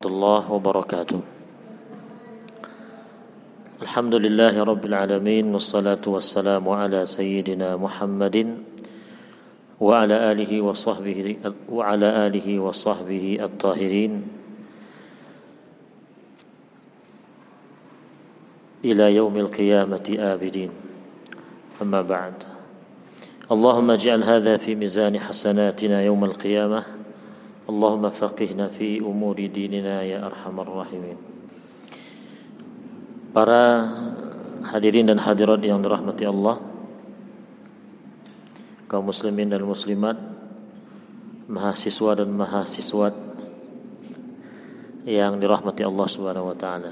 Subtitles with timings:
[0.00, 1.20] الله وبركاته.
[3.84, 8.64] الحمد لله رب العالمين والصلاة والسلام على سيدنا محمد
[9.80, 11.36] وعلى آله وصحبه
[11.68, 14.12] وعلى آله وصحبه الطاهرين.
[18.84, 20.70] إلى يوم القيامة آبدين.
[21.82, 22.34] أما بعد
[23.52, 26.99] اللهم اجعل هذا في ميزان حسناتنا يوم القيامة.
[27.69, 31.17] اللهم فقهنا في umur dinina ya arhamar rahimin
[33.35, 33.89] Para
[34.71, 36.61] hadirin dan hadirat yang dirahmati Allah
[38.87, 40.15] kaum muslimin dan muslimat
[41.51, 43.13] mahasiswa dan mahasiswat
[45.05, 46.91] yang dirahmati Allah Subhanahu wa taala.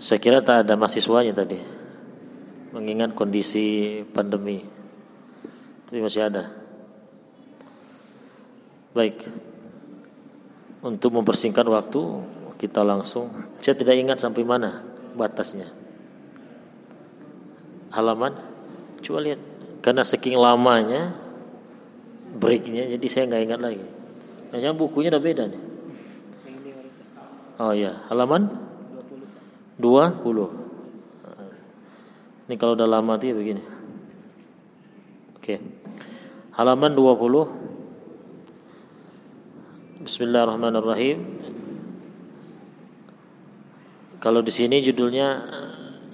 [0.00, 1.60] Saya kira tak ada mahasiswanya tadi.
[2.72, 4.64] Mengingat kondisi pandemi.
[5.88, 6.61] Tapi masih ada.
[8.93, 9.25] Baik.
[10.85, 12.01] Untuk mempersingkat waktu,
[12.61, 13.33] kita langsung.
[13.57, 14.85] Saya tidak ingat sampai mana
[15.17, 15.65] batasnya.
[17.89, 18.37] Halaman,
[19.01, 19.41] coba lihat.
[19.83, 21.17] Karena saking lamanya
[22.37, 23.85] breaknya, jadi saya nggak ingat lagi.
[24.53, 25.63] Hanya bukunya udah beda nih.
[27.61, 28.49] Oh ya, halaman
[29.77, 30.63] 20.
[32.43, 33.63] Ini kalau udah lama tuh ya begini.
[35.37, 35.61] Oke.
[36.53, 37.62] Halaman 20
[40.03, 41.19] Bismillahirrahmanirrahim.
[44.19, 45.27] Kalau di sini judulnya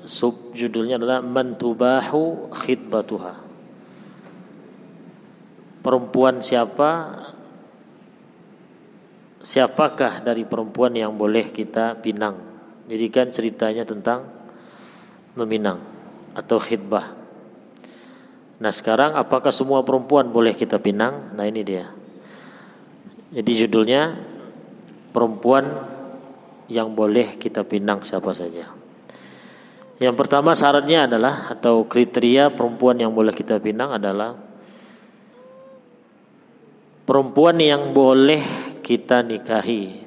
[0.05, 3.33] sub judulnya adalah mantubahu khidbatuha.
[5.81, 7.17] Perempuan siapa?
[9.41, 12.37] Siapakah dari perempuan yang boleh kita pinang?
[12.85, 14.29] Jadi kan ceritanya tentang
[15.33, 15.81] meminang
[16.37, 17.17] atau khidbah.
[18.61, 21.33] Nah sekarang apakah semua perempuan boleh kita pinang?
[21.33, 21.98] Nah ini dia.
[23.29, 24.17] Jadi judulnya
[25.13, 25.69] perempuan
[26.65, 28.73] yang boleh kita pinang siapa saja.
[30.01, 34.33] Yang pertama syaratnya adalah atau kriteria perempuan yang boleh kita pinang adalah
[37.05, 40.01] perempuan yang boleh kita nikahi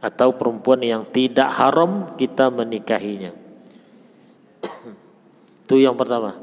[0.00, 3.30] atau perempuan yang tidak haram kita menikahinya.
[5.62, 6.34] Itu yang pertama.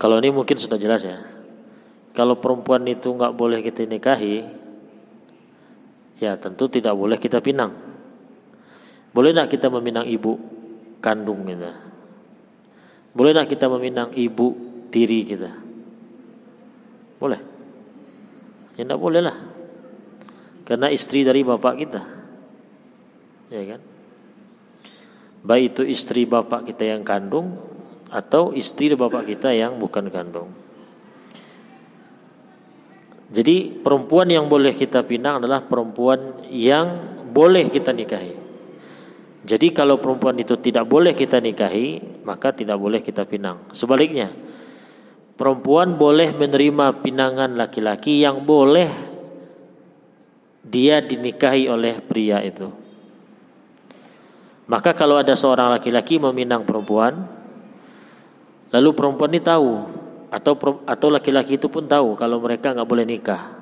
[0.00, 1.37] Kalau ini mungkin sudah jelas ya
[2.18, 4.42] kalau perempuan itu nggak boleh kita nikahi,
[6.18, 7.70] ya tentu tidak boleh kita pinang.
[9.14, 10.34] Boleh nggak kita meminang ibu
[10.98, 11.78] kandung kita?
[13.14, 14.50] Boleh nggak kita meminang ibu
[14.90, 15.62] tiri kita?
[17.22, 17.38] Boleh?
[18.74, 19.38] Ya tidak boleh lah.
[20.66, 22.02] Karena istri dari bapak kita.
[23.54, 23.80] Ya kan?
[25.46, 27.62] Baik itu istri bapak kita yang kandung
[28.10, 30.66] atau istri bapak kita yang bukan kandung.
[33.28, 36.86] Jadi perempuan yang boleh kita pinang adalah perempuan yang
[37.28, 38.34] boleh kita nikahi.
[39.44, 43.68] Jadi kalau perempuan itu tidak boleh kita nikahi, maka tidak boleh kita pinang.
[43.72, 44.32] Sebaliknya,
[45.36, 48.88] perempuan boleh menerima pinangan laki-laki yang boleh
[50.64, 52.68] dia dinikahi oleh pria itu.
[54.68, 57.24] Maka kalau ada seorang laki-laki meminang perempuan,
[58.68, 59.97] lalu perempuan ini tahu
[60.28, 63.58] atau atau laki-laki itu pun tahu kalau mereka nggak boleh nikah.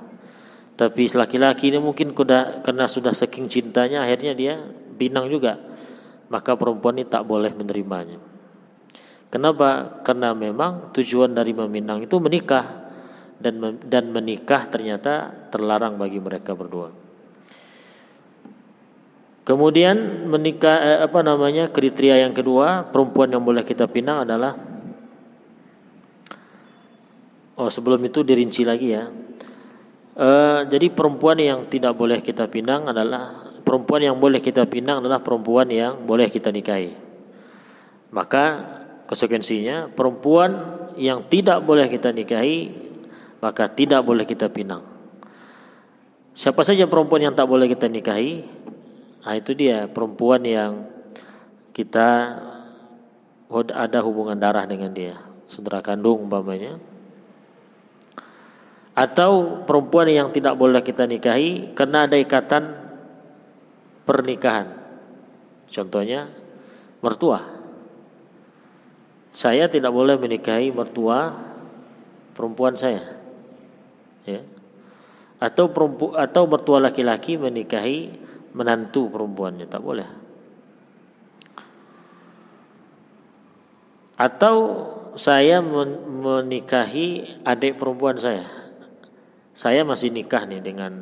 [0.77, 4.60] Tapi laki-laki ini mungkin kuda, karena sudah saking cintanya akhirnya dia
[4.93, 5.56] binang juga.
[6.28, 8.21] Maka perempuan ini tak boleh menerimanya.
[9.32, 10.00] Kenapa?
[10.04, 12.87] Karena memang tujuan dari meminang itu menikah
[13.41, 16.93] dan dan menikah ternyata terlarang bagi mereka berdua.
[19.47, 24.76] Kemudian menikah eh, apa namanya kriteria yang kedua perempuan yang boleh kita pinang adalah
[27.56, 29.09] Oh sebelum itu dirinci lagi ya.
[30.12, 30.28] E,
[30.69, 35.72] jadi perempuan yang tidak boleh kita pinang adalah perempuan yang boleh kita pinang adalah perempuan
[35.72, 36.93] yang boleh kita nikahi.
[38.12, 38.45] Maka
[39.09, 40.53] konsekuensinya perempuan
[41.00, 42.87] yang tidak boleh kita nikahi
[43.41, 44.84] maka tidak boleh kita pinang.
[46.37, 48.45] Siapa saja perempuan yang tak boleh kita nikahi?
[49.25, 50.84] Nah, itu dia perempuan yang
[51.72, 52.36] kita
[53.72, 55.16] ada hubungan darah dengan dia,
[55.48, 56.77] saudara kandung umpamanya
[58.97, 62.72] atau perempuan yang tidak boleh kita nikahi karena ada ikatan
[64.09, 64.72] pernikahan.
[65.69, 66.33] Contohnya
[67.04, 67.45] mertua.
[69.28, 71.28] Saya tidak boleh menikahi mertua
[72.33, 73.04] perempuan saya.
[74.25, 74.41] Ya.
[75.37, 78.16] Atau perempu, atau mertua laki-laki menikahi
[78.57, 80.09] menantu perempuannya, tak boleh.
[84.16, 84.57] Atau
[85.21, 88.66] saya menikahi adik perempuan saya
[89.57, 91.01] saya masih nikah nih dengan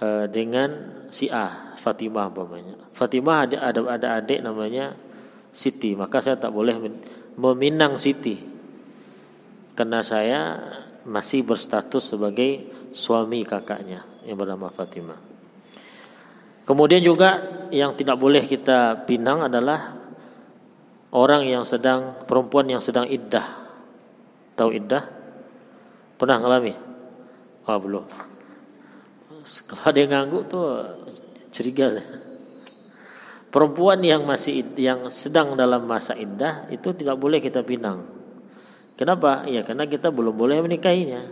[0.00, 2.88] uh, dengan si A, Fatimah umpamanya.
[2.96, 4.96] Fatimah ada ada ada adik namanya
[5.52, 6.80] Siti, maka saya tak boleh
[7.36, 8.40] meminang Siti.
[9.76, 10.56] Karena saya
[11.04, 12.64] masih berstatus sebagai
[12.96, 15.20] suami kakaknya yang bernama Fatimah.
[16.64, 20.00] Kemudian juga yang tidak boleh kita pinang adalah
[21.12, 23.44] orang yang sedang perempuan yang sedang iddah.
[24.56, 25.04] Tahu iddah?
[26.16, 26.87] Pernah ngalami?
[27.68, 28.04] Oh, belum.
[29.68, 30.66] Kalau ada yang ngangguk tuh
[31.52, 31.92] curiga.
[33.48, 38.04] Perempuan yang masih yang sedang dalam masa iddah itu tidak boleh kita pinang.
[38.96, 39.44] Kenapa?
[39.48, 41.22] Ya karena kita belum boleh menikahinya.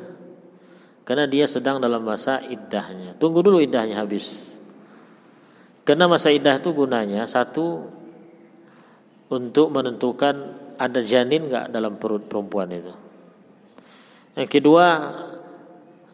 [1.09, 3.17] Karena dia sedang dalam masa iddahnya.
[3.17, 4.59] Tunggu dulu iddahnya habis.
[5.87, 7.87] Karena masa iddah itu gunanya satu
[9.31, 10.35] untuk menentukan
[10.77, 12.94] ada janin nggak dalam perut perempuan itu.
[14.37, 14.87] Yang kedua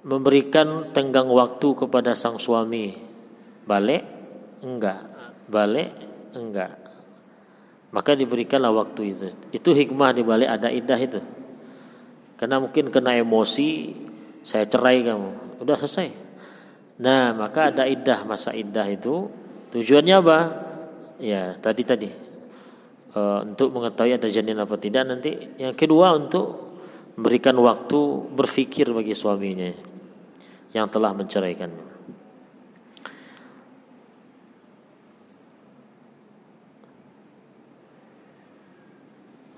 [0.02, 2.94] memberikan tenggang waktu kepada sang suami.
[3.62, 4.02] Balik?
[4.62, 5.00] Enggak.
[5.46, 5.90] Balik?
[6.34, 6.74] Enggak.
[7.94, 9.26] Maka diberikanlah waktu itu.
[9.54, 11.20] Itu hikmah dibalik ada idah itu.
[12.34, 13.94] Karena mungkin kena emosi
[14.42, 15.62] saya cerai kamu.
[15.62, 16.10] Udah selesai.
[16.98, 19.30] Nah maka ada idah masa idah itu.
[19.70, 20.38] Tujuannya apa?
[21.22, 22.10] Ya tadi tadi.
[23.12, 26.74] E, untuk mengetahui ada janin apa tidak nanti yang kedua untuk
[27.14, 28.00] memberikan waktu
[28.32, 29.91] berpikir bagi suaminya
[30.72, 31.92] yang telah menceraikannya.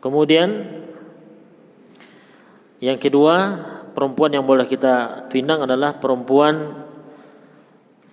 [0.04, 0.50] Kemudian
[2.84, 3.36] yang kedua,
[3.96, 6.84] perempuan yang boleh kita pinang adalah perempuan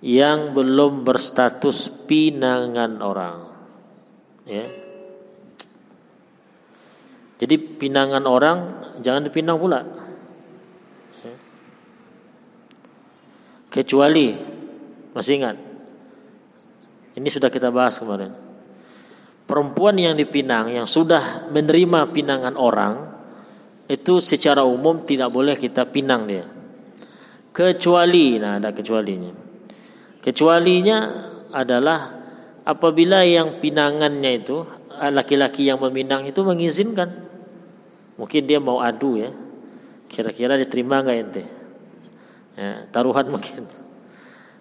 [0.00, 3.38] yang belum berstatus pinangan orang.
[4.48, 4.66] Ya.
[7.36, 8.58] Jadi pinangan orang
[9.04, 10.01] jangan dipinang pula.
[13.72, 14.36] Kecuali
[15.16, 15.56] masih ingat?
[17.16, 18.36] Ini sudah kita bahas kemarin.
[19.48, 22.94] Perempuan yang dipinang yang sudah menerima pinangan orang
[23.88, 26.44] itu secara umum tidak boleh kita pinang dia.
[27.52, 29.32] Kecuali nah ada kecualinya.
[30.24, 30.98] Kecualinya
[31.52, 32.00] adalah
[32.64, 34.64] apabila yang pinangannya itu
[35.12, 37.12] laki-laki yang meminang itu mengizinkan.
[38.16, 39.28] Mungkin dia mau adu ya.
[40.08, 41.61] Kira-kira diterima nggak ente
[42.56, 43.68] ya, taruhan mungkin.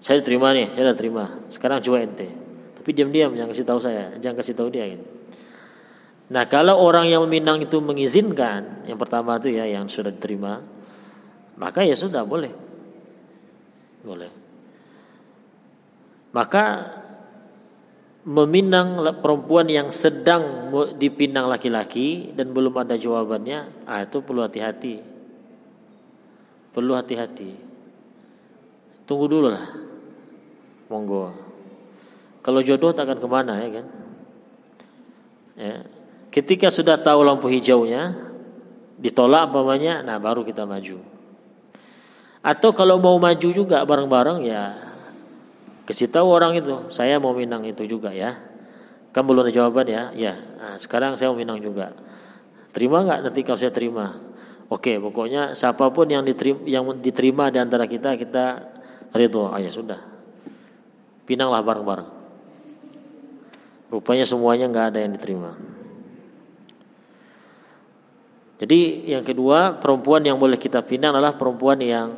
[0.02, 1.26] Saya terima nih saya udah terima.
[1.54, 2.28] Sekarang coba ente
[2.82, 4.18] tapi diam-diam jangan kasih tahu saya.
[4.18, 5.06] Jangan kasih tahu dia ini
[6.32, 10.64] nah kalau orang yang meminang itu mengizinkan yang pertama itu ya yang sudah diterima
[11.62, 12.50] maka ya sudah boleh.
[14.02, 14.32] Boleh.
[16.34, 16.66] Maka
[18.26, 25.06] meminang perempuan yang sedang dipinang laki-laki dan belum ada jawabannya ah itu perlu hati-hati.
[26.74, 27.71] Perlu hati-hati
[29.06, 29.66] Tunggu dulu lah.
[30.92, 31.32] Monggo.
[32.42, 33.86] Kalau jodoh tak akan ke mana ya kan?
[35.56, 35.76] Ya.
[36.32, 38.16] Ketika sudah tahu lampu hijaunya,
[38.98, 41.04] ditolak umpamanya, nah baru kita maju.
[42.42, 44.92] Atau kalau mau maju juga bareng-bareng ya
[45.86, 48.40] kasih tahu orang itu, saya mau minang itu juga ya.
[49.12, 50.04] Kan belum ada jawaban ya?
[50.16, 50.34] Ya.
[50.56, 51.92] Nah, sekarang saya mau minang juga.
[52.72, 54.16] Terima nggak nanti kalau saya terima?
[54.72, 58.71] Oke, pokoknya siapa pun yang diterima, yang diterima di antara kita kita
[59.16, 59.52] ridho.
[59.52, 60.00] Ayah sudah.
[61.28, 62.10] Pinanglah bareng-bareng.
[63.92, 65.52] Rupanya semuanya nggak ada yang diterima.
[68.62, 72.14] Jadi yang kedua perempuan yang boleh kita pinang adalah perempuan yang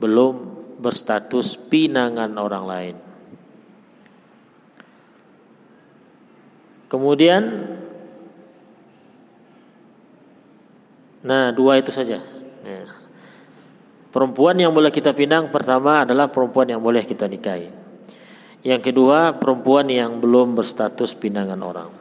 [0.00, 0.34] belum
[0.80, 2.96] berstatus pinangan orang lain.
[6.88, 7.42] Kemudian
[11.26, 12.24] nah dua itu saja.
[12.64, 13.05] Ya.
[14.16, 17.68] Perempuan yang boleh kita pinang pertama adalah perempuan yang boleh kita nikahi.
[18.64, 21.92] Yang kedua, perempuan yang belum berstatus pinangan orang.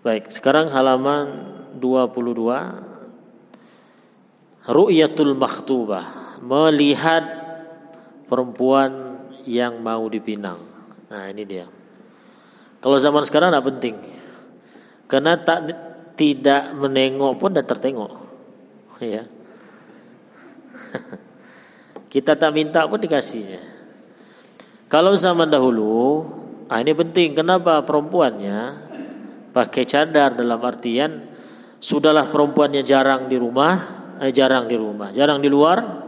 [0.00, 7.28] Baik, sekarang halaman 22 Ru'yatul makhtubah, melihat
[8.24, 10.56] perempuan yang mau dipinang.
[11.12, 11.68] Nah, ini dia.
[12.80, 14.00] Kalau zaman sekarang tidak penting.
[15.12, 15.76] Karena tak
[16.16, 18.16] tidak menengok pun dan tertengok.
[19.04, 19.28] Ya
[22.12, 23.60] Kita tak minta pun dikasihnya.
[24.92, 26.28] Kalau zaman dahulu,
[26.68, 27.32] ah ini penting.
[27.32, 28.76] Kenapa perempuannya
[29.56, 31.32] pakai cadar dalam artian
[31.80, 33.74] sudahlah perempuannya jarang di rumah,
[34.20, 36.04] eh, jarang di rumah, jarang di luar.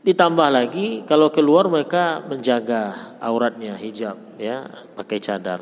[0.00, 4.64] Ditambah lagi kalau keluar mereka menjaga auratnya hijab ya,
[4.96, 5.60] pakai cadar.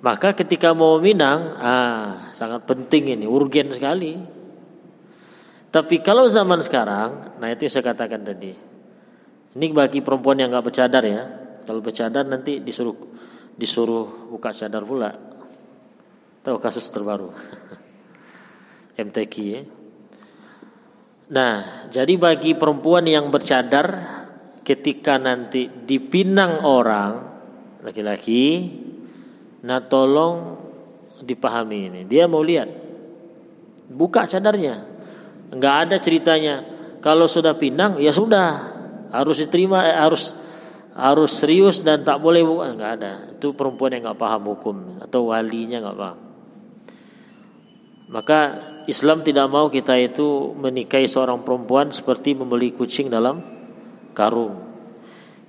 [0.00, 4.39] Maka ketika mau minang, ah sangat penting ini, urgen sekali
[5.70, 8.50] tapi kalau zaman sekarang, nah itu yang saya katakan tadi.
[9.54, 11.22] Ini bagi perempuan yang nggak bercadar ya.
[11.62, 12.94] Kalau bercadar nanti disuruh
[13.54, 15.14] disuruh buka cadar pula.
[16.42, 17.30] Tahu kasus terbaru.
[18.98, 19.62] MTQ ya.
[21.30, 23.86] Nah, jadi bagi perempuan yang bercadar
[24.66, 27.12] ketika nanti dipinang orang
[27.86, 28.74] laki-laki,
[29.62, 30.58] nah tolong
[31.22, 32.00] dipahami ini.
[32.10, 32.66] Dia mau lihat,
[33.86, 34.99] buka cadarnya,
[35.50, 36.56] nggak ada ceritanya.
[37.00, 38.76] Kalau sudah pinang, ya sudah
[39.10, 40.36] harus diterima, eh, harus
[40.94, 43.12] harus serius dan tak boleh nggak ada.
[43.32, 46.18] Itu perempuan yang nggak paham hukum atau walinya nggak paham.
[48.10, 48.40] Maka
[48.90, 53.38] Islam tidak mau kita itu menikahi seorang perempuan seperti membeli kucing dalam
[54.18, 54.66] karung.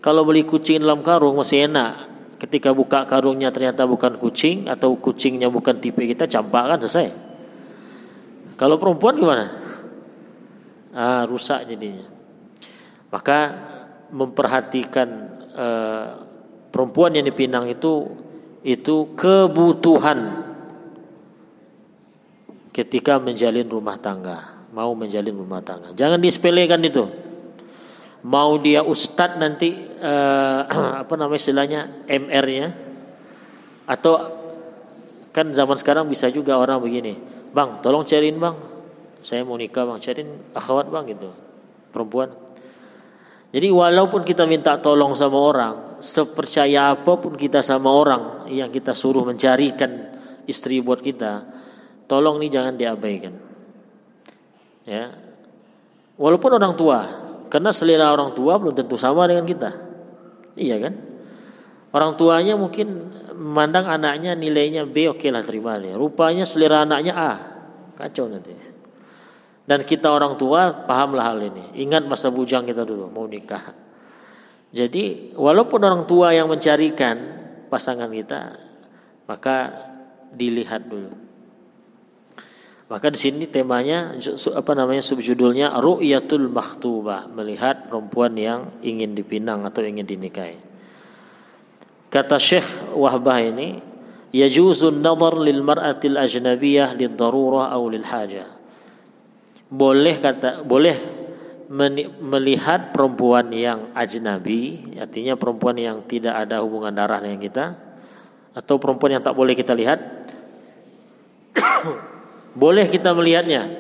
[0.02, 2.10] Kalau beli kucing dalam karung masih enak.
[2.42, 7.14] Ketika buka karungnya ternyata bukan kucing atau kucingnya bukan tipe kita campakkan selesai.
[8.58, 9.61] Kalau perempuan gimana?
[10.92, 12.04] Ah, rusak jadinya.
[13.12, 13.40] Maka
[14.12, 15.10] memperhatikan
[15.56, 16.08] uh,
[16.68, 18.12] perempuan yang dipinang itu
[18.64, 20.48] itu kebutuhan
[22.72, 25.92] ketika menjalin rumah tangga, mau menjalin rumah tangga.
[25.96, 27.04] Jangan disepelekan itu.
[28.22, 30.62] Mau dia ustadz nanti eh,
[31.02, 32.68] apa namanya istilahnya MR-nya
[33.90, 34.14] atau
[35.34, 37.18] kan zaman sekarang bisa juga orang begini,
[37.50, 38.56] bang, tolong cariin bang,
[39.22, 41.30] saya mau nikah bang, cariin akhwat bang gitu,
[41.94, 42.34] perempuan.
[43.52, 48.96] Jadi walaupun kita minta tolong sama orang, sepercaya apa pun kita sama orang yang kita
[48.96, 51.62] suruh mencarikan istri buat kita,
[52.12, 53.32] Tolong ini jangan diabaikan.
[54.84, 55.16] Ya.
[56.20, 57.08] Walaupun orang tua,
[57.48, 59.72] karena selera orang tua belum tentu sama dengan kita.
[60.60, 60.94] Iya kan?
[61.96, 65.96] Orang tuanya mungkin memandang anaknya nilainya B oke okay lah terima dia.
[65.96, 67.32] Rupanya selera anaknya A.
[67.96, 68.60] Kacau nanti.
[69.72, 71.80] Dan kita orang tua pahamlah hal ini.
[71.88, 73.72] Ingat masa bujang kita dulu mau nikah.
[74.76, 77.16] Jadi walaupun orang tua yang mencarikan
[77.72, 78.60] pasangan kita,
[79.32, 79.72] maka
[80.36, 81.16] dilihat dulu.
[82.92, 84.20] Maka di sini temanya
[84.52, 90.60] apa namanya subjudulnya ru'yatul makhtubah, melihat perempuan yang ingin dipinang atau ingin dinikahi.
[92.12, 93.80] Kata Syekh Wahbah ini,
[94.36, 98.61] yajuzun nazar lil mar'atil ajnabiyah lid darurah aw lil hajah.
[99.72, 101.22] Boleh kata boleh
[102.20, 107.66] melihat perempuan yang ajnabi, artinya perempuan yang tidak ada hubungan darah dengan kita
[108.52, 110.28] atau perempuan yang tak boleh kita lihat
[112.62, 113.72] boleh kita melihatnya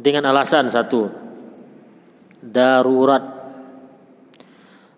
[0.00, 1.12] dengan alasan satu
[2.40, 3.36] darurat.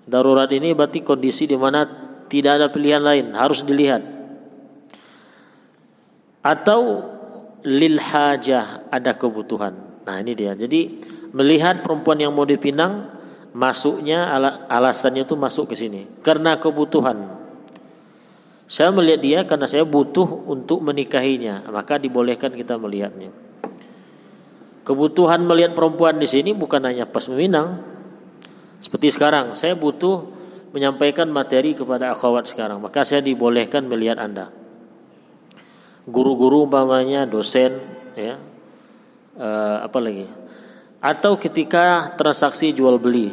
[0.07, 1.83] Darurat ini berarti kondisi di mana
[2.31, 4.03] tidak ada pilihan lain, harus dilihat.
[6.43, 7.03] Atau
[7.67, 9.82] lil hajah ada kebutuhan.
[10.03, 10.53] Nah, ini dia.
[10.59, 11.01] Jadi
[11.33, 13.09] melihat perempuan yang mau dipinang
[13.53, 14.33] masuknya
[14.67, 17.43] alasannya itu masuk ke sini karena kebutuhan
[18.73, 23.29] saya melihat dia karena saya butuh untuk menikahinya, maka dibolehkan kita melihatnya.
[24.81, 27.85] Kebutuhan melihat perempuan di sini bukan hanya pas meminang.
[28.81, 30.25] Seperti sekarang, saya butuh
[30.73, 34.49] menyampaikan materi kepada akhwat sekarang, maka saya dibolehkan melihat Anda.
[36.09, 37.77] Guru-guru umpamanya, dosen,
[38.17, 38.41] ya,
[39.37, 40.27] uh, apa lagi?
[41.03, 43.33] Atau ketika transaksi jual beli.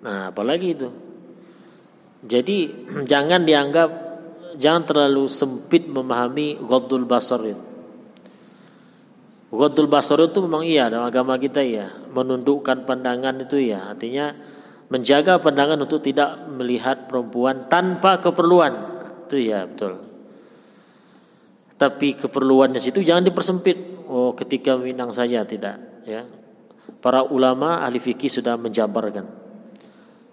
[0.00, 0.88] Nah, apalagi itu.
[2.24, 2.72] Jadi
[3.10, 3.90] jangan dianggap
[4.60, 7.64] jangan terlalu sempit memahami ghaddul basar itu.
[9.50, 14.30] Ghaddul basar itu memang iya dalam agama kita ya, menundukkan pandangan itu ya, artinya
[14.94, 18.72] menjaga pandangan untuk tidak melihat perempuan tanpa keperluan.
[19.26, 20.06] Itu ya, betul.
[21.74, 23.89] Tapi keperluannya situ jangan dipersempit.
[24.10, 26.26] Oh, ketika minang saja tidak, ya.
[26.98, 29.22] Para ulama ahli fikih sudah menjabarkan.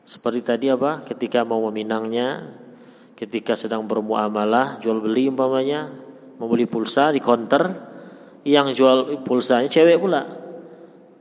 [0.01, 1.05] Seperti tadi apa?
[1.05, 2.57] Ketika mau meminangnya
[3.13, 5.89] ketika sedang bermuamalah jual beli umpamanya
[6.37, 7.69] membeli pulsa di counter
[8.45, 10.23] yang jual pulsanya cewek pula.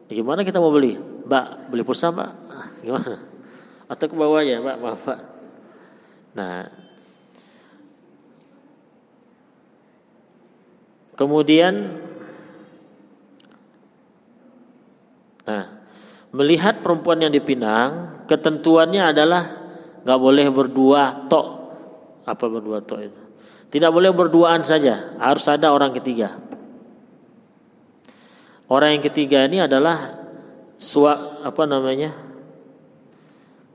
[0.06, 0.94] Gimana kita mau beli?
[0.96, 2.30] Mbak beli pulsa mbak?
[2.52, 3.16] Ah, gimana?
[3.90, 4.76] Atau ke bawah ya mbak?
[4.78, 5.20] Maaf mbak.
[6.36, 6.64] Nah.
[11.16, 11.74] Kemudian
[15.46, 15.64] nah
[16.34, 19.42] melihat perempuan yang dipinang ketentuannya adalah
[20.02, 21.46] nggak boleh berdua tok
[22.26, 23.22] apa berdua tok itu?
[23.66, 26.34] Tidak boleh berduaan saja, harus ada orang ketiga.
[28.66, 30.26] Orang yang ketiga ini adalah
[30.74, 32.10] sua apa namanya?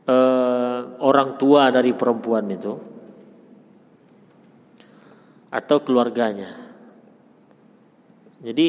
[0.04, 0.18] E,
[1.00, 2.76] orang tua dari perempuan itu
[5.52, 6.60] atau keluarganya.
[8.44, 8.68] Jadi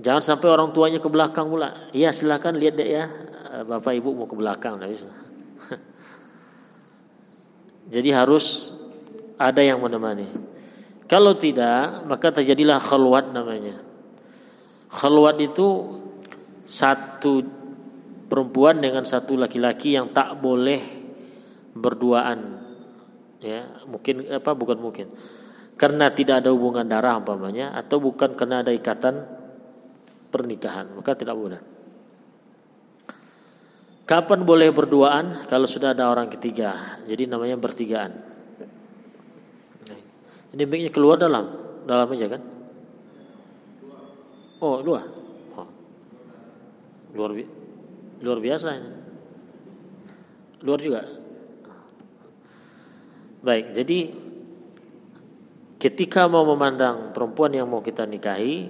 [0.00, 1.92] jangan sampai orang tuanya ke belakang pula.
[1.92, 3.04] Iya silakan lihat deh ya
[3.50, 5.10] e, bapak ibu mau ke belakang bisa.
[7.94, 8.74] Jadi harus
[9.40, 10.28] ada yang menemani.
[11.10, 13.82] Kalau tidak, maka terjadilah khalwat namanya.
[14.94, 15.98] Khalwat itu
[16.62, 17.42] satu
[18.30, 20.78] perempuan dengan satu laki-laki yang tak boleh
[21.74, 22.62] berduaan.
[23.42, 25.10] Ya, mungkin apa bukan mungkin.
[25.74, 29.39] Karena tidak ada hubungan darah umpamanya atau bukan karena ada ikatan
[30.30, 31.60] pernikahan, maka tidak boleh.
[34.06, 35.46] Kapan boleh berduaan?
[35.46, 36.98] Kalau sudah ada orang ketiga.
[37.06, 38.10] Jadi namanya bertigaan.
[40.50, 41.46] Ini baiknya keluar dalam,
[41.86, 42.42] dalam aja kan?
[44.58, 45.06] Oh, dua.
[45.54, 45.68] Oh.
[47.14, 47.46] Luar bi
[48.20, 48.90] luar biasa ini.
[50.66, 51.02] Luar juga.
[53.40, 53.98] Baik, jadi
[55.80, 58.68] ketika mau memandang perempuan yang mau kita nikahi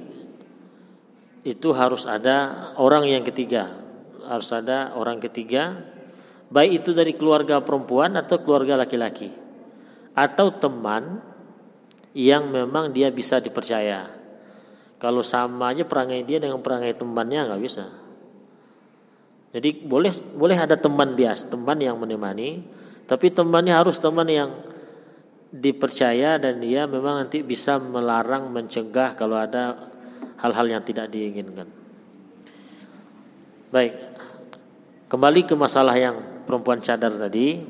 [1.41, 3.73] itu harus ada orang yang ketiga.
[4.29, 5.77] Harus ada orang ketiga.
[6.51, 9.33] Baik itu dari keluarga perempuan atau keluarga laki-laki.
[10.13, 11.23] Atau teman
[12.13, 14.11] yang memang dia bisa dipercaya.
[15.01, 17.89] Kalau sama aja perangai dia dengan perangai temannya nggak bisa.
[19.51, 22.63] Jadi boleh boleh ada teman bias teman yang menemani.
[23.09, 24.51] Tapi temannya harus teman yang
[25.51, 29.90] dipercaya dan dia memang nanti bisa melarang mencegah kalau ada
[30.41, 31.69] hal-hal yang tidak diinginkan
[33.71, 34.11] baik
[35.11, 37.67] Kembali ke masalah yang perempuan cadar tadi,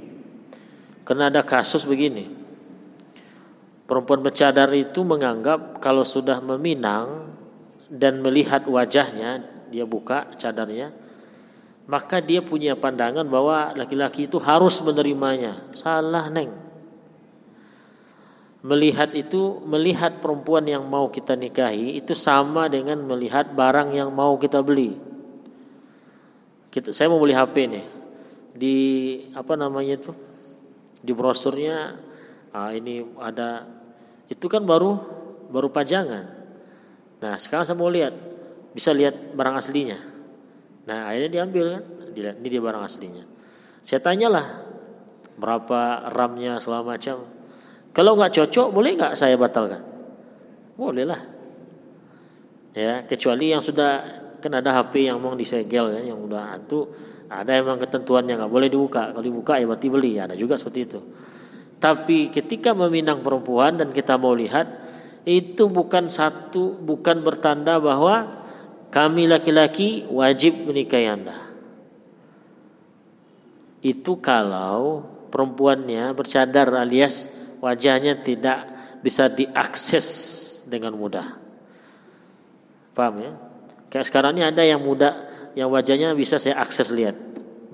[1.08, 2.28] karena ada kasus begini.
[3.88, 7.32] Perempuan bercadar itu menganggap kalau sudah meminang
[7.88, 9.40] dan melihat wajahnya,
[9.72, 10.92] dia buka cadarnya,
[11.88, 15.64] maka dia punya pandangan bahwa laki-laki itu harus menerimanya.
[15.72, 16.52] Salah, Neng.
[18.60, 24.36] Melihat itu, melihat perempuan yang mau kita nikahi itu sama dengan melihat barang yang mau
[24.36, 25.00] kita beli.
[26.68, 27.86] Kita, saya mau beli HP nih
[28.50, 28.76] di
[29.32, 30.12] apa namanya itu
[31.00, 31.96] di brosurnya
[32.52, 33.64] ah, ini ada
[34.28, 35.00] itu kan baru
[35.48, 36.24] baru pajangan.
[37.20, 38.12] Nah sekarang saya mau lihat
[38.76, 39.98] bisa lihat barang aslinya.
[40.86, 43.24] Nah akhirnya diambil kan, ini dia barang aslinya.
[43.80, 44.68] Saya tanyalah
[45.40, 47.39] berapa RAM-nya segala macam.
[47.90, 49.82] Kalau nggak cocok boleh nggak saya batalkan?
[50.78, 51.20] Boleh lah.
[52.70, 56.88] Ya kecuali yang sudah kan ada HP yang mau disegel kan yang udah itu
[57.30, 61.00] ada emang ketentuannya nggak boleh dibuka kalau dibuka ya berarti beli ada juga seperti itu
[61.76, 64.66] tapi ketika meminang perempuan dan kita mau lihat
[65.28, 68.42] itu bukan satu bukan bertanda bahwa
[68.90, 71.36] kami laki-laki wajib menikahi anda
[73.84, 77.28] itu kalau perempuannya bercadar alias
[77.60, 78.66] wajahnya tidak
[79.04, 80.06] bisa diakses
[80.68, 81.36] dengan mudah
[82.96, 83.32] paham ya
[83.90, 85.26] Kayak sekarang ini ada yang muda
[85.58, 87.18] yang wajahnya bisa saya akses lihat,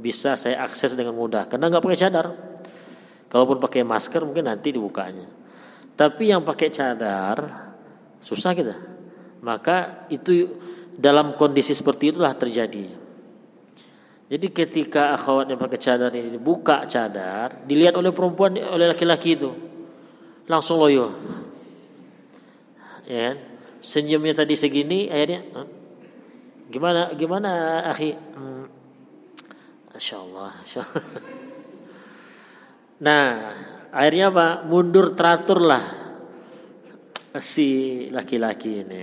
[0.01, 2.27] bisa saya akses dengan mudah karena nggak pakai cadar.
[3.29, 5.29] Kalaupun pakai masker mungkin nanti dibukanya.
[5.93, 7.37] Tapi yang pakai cadar
[8.25, 8.75] susah kita.
[9.45, 10.57] Maka itu
[10.97, 13.05] dalam kondisi seperti itulah terjadi.
[14.27, 19.53] Jadi ketika akhwat yang pakai cadar ini dibuka cadar, dilihat oleh perempuan oleh laki-laki itu,
[20.47, 21.11] langsung loyo.
[23.07, 23.37] Ya, kan?
[23.87, 25.47] senyumnya tadi segini, akhirnya
[26.67, 27.51] Gimana gimana
[27.95, 28.11] akhi?
[28.11, 28.67] Hmm.
[29.95, 31.05] Masya Allah, Masya Allah.
[32.97, 33.25] Nah,
[33.95, 34.47] akhirnya apa?
[34.67, 35.85] Mundur teratur lah
[37.37, 39.03] si laki-laki ini.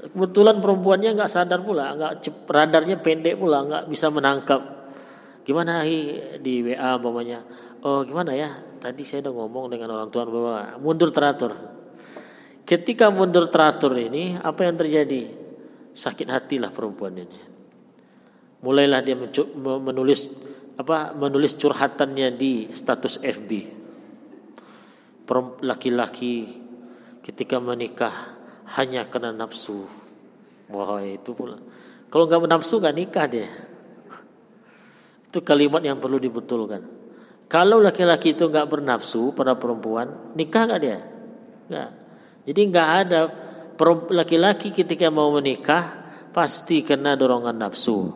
[0.00, 4.60] Kebetulan perempuannya nggak sadar pula, nggak radarnya pendek pula, nggak bisa menangkap.
[5.44, 6.00] Gimana akhi
[6.40, 7.44] di WA umpamanya?
[7.84, 8.48] Oh gimana ya?
[8.80, 11.52] Tadi saya udah ngomong dengan orang tua bahwa mundur teratur.
[12.64, 15.40] Ketika mundur teratur ini, apa yang terjadi?
[15.90, 17.40] sakit hatilah perempuan ini.
[18.60, 19.16] Mulailah dia
[19.60, 20.30] menulis
[20.76, 23.80] apa menulis curhatannya di status FB.
[25.62, 26.50] Laki-laki
[27.22, 28.12] ketika menikah
[28.76, 29.86] hanya karena nafsu.
[30.70, 31.56] Wah itu pula.
[32.10, 33.48] Kalau nggak nafsu nggak nikah dia.
[35.30, 36.99] Itu kalimat yang perlu dibetulkan.
[37.50, 41.02] Kalau laki-laki itu nggak bernafsu pada perempuan, nikah nggak dia?
[41.66, 41.90] Nggak.
[42.46, 43.20] Jadi nggak ada
[44.14, 45.98] laki-laki ketika mau menikah
[46.30, 48.14] pasti kena dorongan nafsu.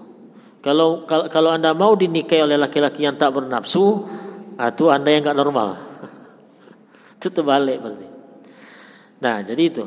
[0.62, 4.07] Kalau kalau anda mau dinikahi oleh laki-laki yang tak bernafsu,
[4.55, 5.83] itu anda yang nggak normal.
[7.18, 8.09] itu terbalik berarti.
[9.18, 9.85] Nah jadi itu.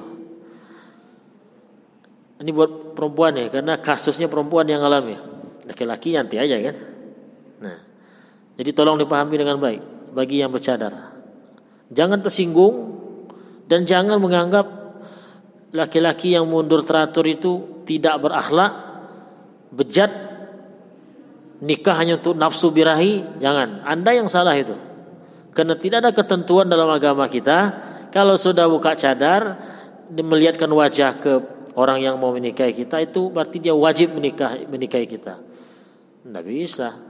[2.37, 5.15] Ini buat perempuan ya, karena kasusnya perempuan yang alami.
[5.65, 6.96] Laki-laki nanti aja kan.
[8.57, 11.13] Jadi tolong dipahami dengan baik bagi yang bercadar.
[11.93, 12.97] Jangan tersinggung
[13.69, 14.65] dan jangan menganggap
[15.71, 18.73] laki-laki yang mundur teratur itu tidak berakhlak,
[19.71, 20.11] bejat,
[21.61, 23.85] nikah hanya untuk nafsu birahi, jangan.
[23.85, 24.73] Anda yang salah itu.
[25.53, 27.73] Karena tidak ada ketentuan dalam agama kita
[28.13, 29.57] kalau sudah buka cadar
[30.11, 31.33] melihatkan wajah ke
[31.77, 35.37] orang yang mau menikahi kita itu berarti dia wajib menikah menikahi kita.
[36.25, 37.06] Tidak bisa.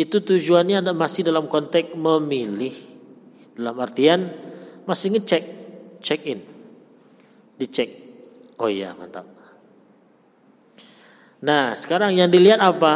[0.00, 2.72] Itu tujuannya masih dalam konteks memilih.
[3.52, 4.32] Dalam artian
[4.88, 5.44] masih ngecek,
[6.00, 6.40] check in.
[7.60, 7.90] Dicek.
[8.56, 9.28] Oh iya, mantap.
[11.44, 12.94] Nah, sekarang yang dilihat apa?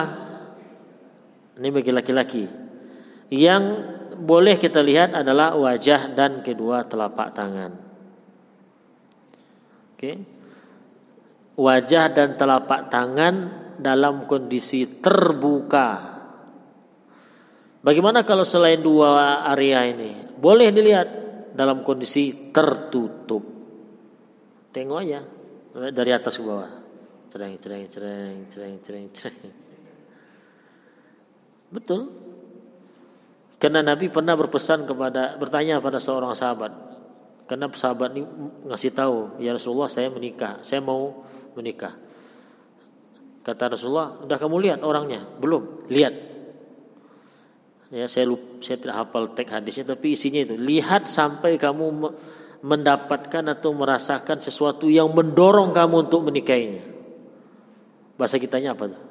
[1.61, 2.45] Ini bagi laki-laki.
[3.29, 3.65] Yang
[4.17, 7.73] boleh kita lihat adalah wajah dan kedua telapak tangan.
[9.93, 10.13] Oke.
[11.61, 13.35] Wajah dan telapak tangan
[13.77, 16.14] dalam kondisi terbuka.
[17.85, 20.33] Bagaimana kalau selain dua area ini?
[20.41, 21.09] Boleh dilihat
[21.53, 23.45] dalam kondisi tertutup.
[24.73, 25.21] Tengok aja
[25.93, 26.73] dari atas ke bawah.
[27.29, 29.53] Cereng, cereng, cereng, cereng, cereng, cereng.
[31.69, 32.09] Betul.
[33.61, 36.73] Karena Nabi pernah berpesan kepada bertanya pada seorang sahabat.
[37.45, 38.25] Karena sahabat ini
[38.65, 41.93] ngasih tahu, ya Rasulullah saya menikah, saya mau menikah.
[43.45, 45.21] Kata Rasulullah, udah kamu lihat orangnya?
[45.37, 46.34] Belum, lihat.
[47.95, 52.11] Ya saya lupa, saya tidak hafal teks hadisnya, tapi isinya itu lihat sampai kamu
[52.67, 56.83] mendapatkan atau merasakan sesuatu yang mendorong kamu untuk menikahinya.
[58.19, 59.03] Bahasa kitanya apa tuh?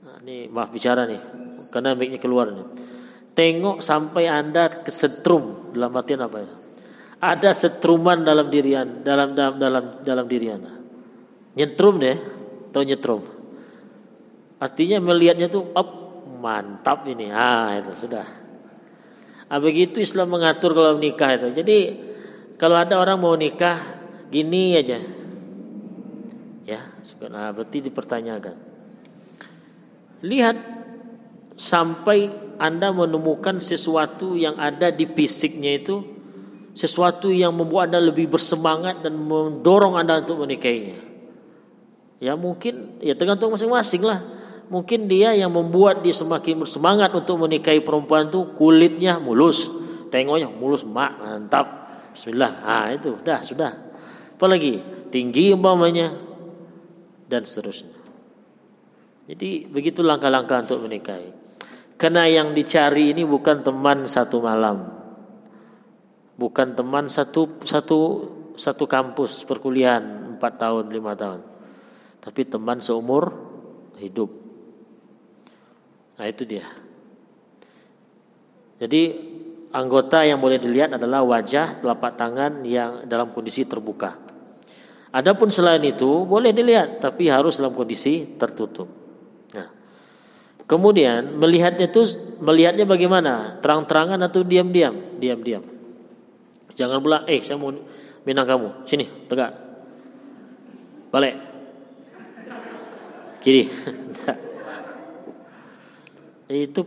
[0.00, 1.20] Nah, ini maaf bicara nih
[1.68, 2.66] karena mic keluar nih.
[3.36, 6.50] Tengok sampai Anda kesetrum dalam artian apa ya?
[7.20, 10.72] Ada setruman dalam diri Anda, dalam dalam dalam dalam diri Anda.
[11.52, 12.16] Nyetrum deh,
[12.72, 13.22] atau nyetrum.
[14.62, 15.74] Artinya melihatnya tuh
[16.44, 17.32] mantap ini.
[17.32, 18.28] Ah, itu sudah.
[19.48, 21.48] Ah, begitu Islam mengatur kalau menikah itu.
[21.56, 21.78] Jadi
[22.60, 23.80] kalau ada orang mau nikah
[24.28, 25.00] gini aja.
[26.68, 26.80] Ya,
[27.32, 28.56] nah, berarti dipertanyakan.
[30.24, 30.56] Lihat
[31.56, 36.00] sampai Anda menemukan sesuatu yang ada di fisiknya itu
[36.74, 40.98] sesuatu yang membuat Anda lebih bersemangat dan mendorong Anda untuk menikahinya.
[42.18, 44.24] Ya mungkin ya tergantung masing-masing lah.
[44.72, 49.68] Mungkin dia yang membuat dia semakin bersemangat untuk menikahi perempuan itu kulitnya mulus.
[50.08, 51.66] Tengoknya mulus mak mantap.
[52.16, 52.64] Bismillah.
[52.64, 53.72] Ah itu dah sudah.
[54.34, 54.80] Apalagi
[55.12, 56.14] tinggi umpamanya
[57.28, 57.92] dan seterusnya.
[59.24, 61.32] Jadi begitu langkah-langkah untuk menikahi.
[61.96, 64.92] Karena yang dicari ini bukan teman satu malam.
[66.34, 68.00] Bukan teman satu satu
[68.58, 71.40] satu kampus perkuliahan empat tahun lima tahun.
[72.20, 73.32] Tapi teman seumur
[73.96, 74.43] hidup.
[76.14, 76.66] Nah itu dia.
[78.78, 79.02] Jadi
[79.74, 84.18] anggota yang boleh dilihat adalah wajah, telapak tangan yang dalam kondisi terbuka.
[85.14, 89.04] Adapun selain itu boleh dilihat tapi harus dalam kondisi tertutup.
[90.64, 92.08] Kemudian melihatnya itu
[92.40, 93.60] melihatnya bagaimana?
[93.60, 95.20] Terang-terangan atau diam-diam?
[95.20, 95.60] Diam-diam.
[96.72, 97.68] Jangan pula, eh saya mau
[98.24, 98.88] minang kamu.
[98.88, 99.52] Sini, tegak.
[101.12, 101.36] Balik.
[103.44, 103.68] Kiri.
[106.48, 106.80] itu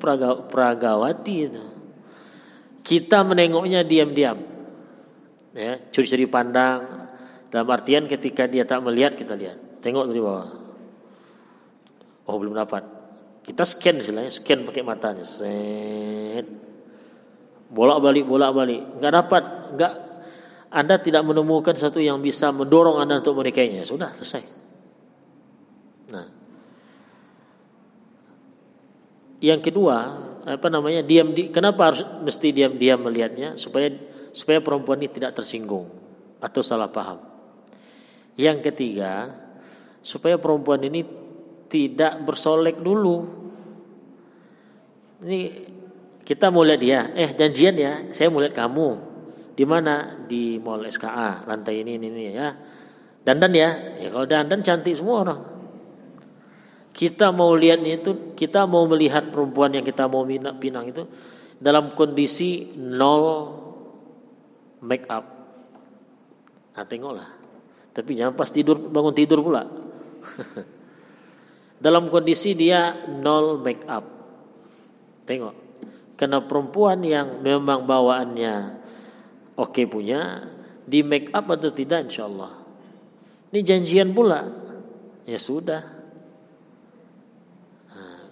[0.49, 1.63] pragawati itu.
[2.83, 4.37] Kita menengoknya diam-diam.
[5.57, 7.09] Ya, curi-curi pandang.
[7.49, 9.81] Dalam artian ketika dia tak melihat kita lihat.
[9.83, 10.49] Tengok dari bawah.
[12.27, 12.97] Oh belum dapat
[13.47, 15.23] kita scan istilahnya, scan pakai matanya.
[15.23, 16.43] Set.
[17.71, 18.99] Bolak-balik, bolak-balik.
[18.99, 19.93] Enggak dapat, enggak
[20.67, 23.87] Anda tidak menemukan satu yang bisa mendorong Anda untuk menikahinya.
[23.87, 24.43] Sudah, selesai.
[26.11, 26.27] Nah.
[29.37, 29.97] Yang kedua,
[30.47, 31.05] apa namanya?
[31.05, 33.93] Diam di kenapa harus mesti diam-diam melihatnya supaya
[34.33, 35.85] supaya perempuan ini tidak tersinggung
[36.41, 37.21] atau salah paham.
[38.37, 39.33] Yang ketiga,
[40.01, 41.01] supaya perempuan ini
[41.67, 43.25] tidak bersolek dulu.
[45.25, 45.39] Ini
[46.21, 48.89] kita mau lihat dia, eh janjian ya, saya mau lihat kamu.
[49.57, 50.21] Di mana?
[50.29, 52.53] Di Mall SKA, lantai ini ini, ini ya.
[53.25, 53.69] Dandan ya,
[53.99, 55.56] ya kalau dandan cantik semua orang.
[56.97, 60.25] Kita mau lihatnya itu, kita mau melihat perempuan yang kita mau
[60.57, 61.05] pinang itu
[61.61, 63.53] dalam kondisi nol
[64.81, 65.25] make up.
[66.73, 67.29] Nah tengoklah.
[67.93, 69.61] Tapi jangan pas tidur bangun tidur pula.
[71.85, 74.05] dalam kondisi dia nol make up.
[75.27, 75.55] Tengok,
[76.15, 78.79] karena perempuan yang memang bawaannya
[79.59, 80.45] oke okay punya,
[80.87, 82.63] di make up atau tidak insya Allah.
[83.51, 84.47] Ini janjian pula,
[85.27, 85.83] ya sudah.
[87.91, 88.31] Nah,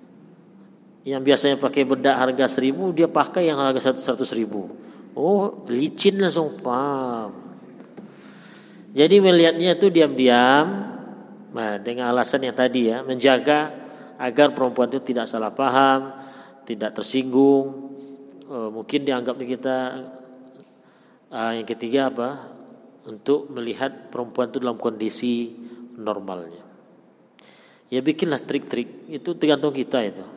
[1.06, 4.74] yang biasanya pakai bedak harga seribu, dia pakai yang harga seratus ribu.
[5.13, 7.32] Oh, licin langsung paham.
[8.91, 10.96] Jadi melihatnya itu diam-diam,
[11.56, 13.72] Nah, dengan alasan yang tadi ya, menjaga
[14.20, 16.12] agar perempuan itu tidak salah paham,
[16.68, 17.96] tidak tersinggung,
[18.44, 19.78] e, mungkin dianggap kita
[21.32, 22.30] e, yang ketiga apa?
[23.08, 25.56] Untuk melihat perempuan itu dalam kondisi
[25.96, 26.60] normalnya.
[27.88, 30.28] Ya bikinlah trik-trik itu tergantung kita itu,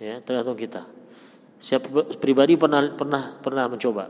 [0.00, 0.84] ya tergantung kita.
[1.56, 1.80] Saya
[2.20, 4.08] pribadi pernah pernah pernah mencoba.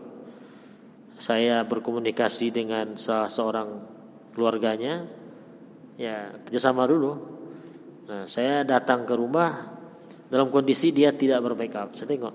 [1.17, 3.69] Saya berkomunikasi dengan salah seorang
[4.37, 5.09] keluarganya,
[5.97, 7.13] ya kerjasama dulu.
[8.05, 9.73] Nah, saya datang ke rumah
[10.29, 11.97] dalam kondisi dia tidak berbackup.
[11.97, 12.35] Saya tengok,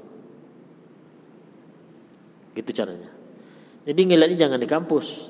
[2.58, 3.14] gitu caranya.
[3.86, 5.30] Jadi ngeliatnya jangan di kampus,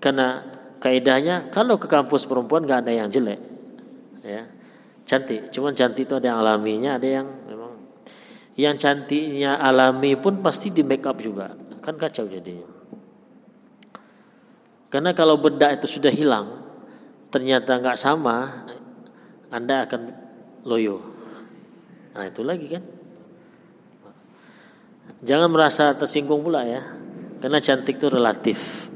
[0.00, 0.44] karena
[0.80, 3.40] kaidahnya kalau ke kampus perempuan nggak ada yang jelek,
[4.24, 4.48] ya
[5.04, 5.52] cantik.
[5.52, 7.26] Cuman cantik itu ada yang alaminya, ada yang
[8.58, 11.54] yang cantiknya alami pun pasti di make up juga.
[11.78, 12.78] Kan kacau jadinya
[14.88, 16.64] karena kalau bedak itu sudah hilang
[17.28, 18.64] ternyata nggak sama
[19.52, 20.00] anda akan
[20.64, 21.00] loyo.
[22.16, 22.84] Nah itu lagi kan?
[25.24, 26.84] Jangan merasa tersinggung pula ya.
[27.38, 28.88] Karena cantik itu relatif.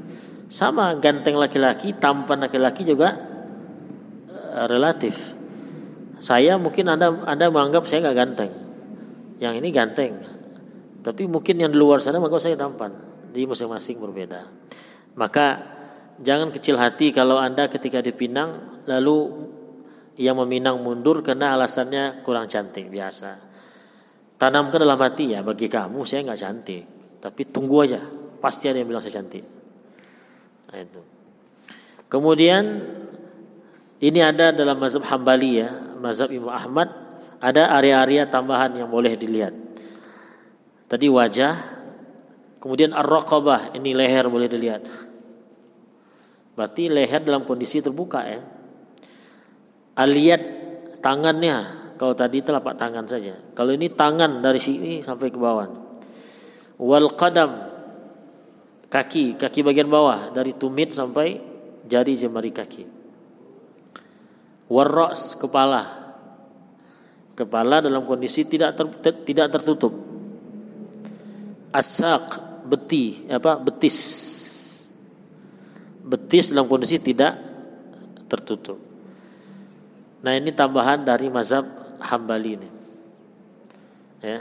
[0.49, 3.17] Sama ganteng laki-laki tampan laki-laki juga
[4.29, 5.37] eh, relatif.
[6.17, 8.51] Saya mungkin anda anda menganggap saya nggak ganteng
[9.43, 10.23] yang ini ganteng.
[11.03, 12.95] Tapi mungkin yang di luar sana maka saya tampan.
[13.35, 14.47] Jadi masing-masing berbeda.
[15.19, 15.59] Maka
[16.23, 19.51] jangan kecil hati kalau Anda ketika dipinang lalu
[20.15, 23.51] yang meminang mundur karena alasannya kurang cantik biasa.
[24.39, 26.83] Tanamkan dalam hati ya bagi kamu saya nggak cantik,
[27.19, 28.01] tapi tunggu aja
[28.39, 29.43] pasti ada yang bilang saya cantik.
[30.69, 31.01] Nah, itu.
[32.07, 32.63] Kemudian
[34.03, 37.02] ini ada dalam mazhab Hambali ya, mazhab Imam Ahmad
[37.43, 39.51] ada area-area tambahan yang boleh dilihat.
[40.87, 41.53] Tadi wajah,
[42.63, 44.87] kemudian ar-raqabah, ini leher boleh dilihat.
[46.55, 48.39] Berarti leher dalam kondisi terbuka ya.
[49.99, 50.41] Aliat
[51.03, 53.35] tangannya, kalau tadi telapak tangan saja.
[53.51, 55.67] Kalau ini tangan dari sini sampai ke bawah.
[56.79, 57.51] Wal qadam
[58.87, 61.43] kaki, kaki bagian bawah dari tumit sampai
[61.83, 62.83] jari jemari kaki.
[64.71, 66.02] Warras kepala
[67.33, 68.85] Kepala dalam kondisi tidak ter,
[69.25, 69.93] tidak tertutup.
[71.73, 72.37] Asak
[72.69, 73.97] beti apa betis.
[76.05, 77.33] Betis dalam kondisi tidak
[78.29, 78.77] tertutup.
[80.21, 81.65] Nah ini tambahan dari mazhab
[82.03, 82.69] Hambali ini.
[84.23, 84.39] Ya,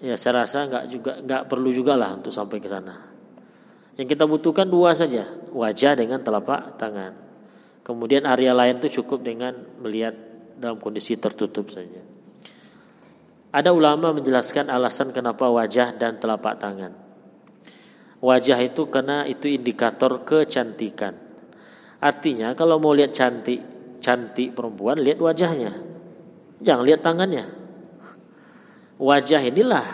[0.00, 3.12] ya saya rasa nggak juga nggak perlu juga lah untuk sampai ke sana.
[4.00, 7.12] Yang kita butuhkan dua saja, wajah dengan telapak tangan.
[7.84, 12.00] Kemudian area lain itu cukup dengan melihat dalam kondisi tertutup saja.
[13.52, 16.92] Ada ulama menjelaskan alasan kenapa wajah dan telapak tangan.
[18.24, 21.12] Wajah itu karena itu indikator kecantikan.
[22.00, 23.60] Artinya kalau mau lihat cantik,
[24.00, 25.72] cantik perempuan lihat wajahnya.
[26.64, 27.44] Jangan lihat tangannya.
[28.96, 29.86] Wajah inilah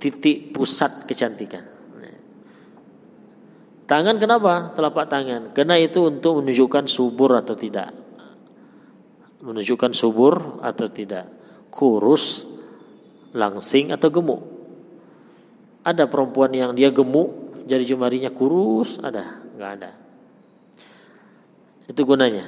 [0.00, 1.68] titik pusat kecantikan.
[3.84, 4.72] Tangan kenapa?
[4.72, 5.52] Telapak tangan.
[5.52, 8.01] Karena itu untuk menunjukkan subur atau tidak
[9.42, 11.26] menunjukkan subur atau tidak,
[11.74, 12.46] kurus,
[13.34, 14.40] langsing atau gemuk.
[15.82, 19.90] Ada perempuan yang dia gemuk, jadi jemarinya kurus, ada, nggak ada.
[21.90, 22.46] Itu gunanya.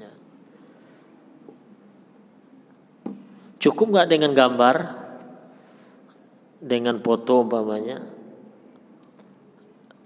[0.00, 0.10] Ya.
[3.60, 4.76] Cukup nggak dengan gambar,
[6.64, 8.00] dengan foto umpamanya?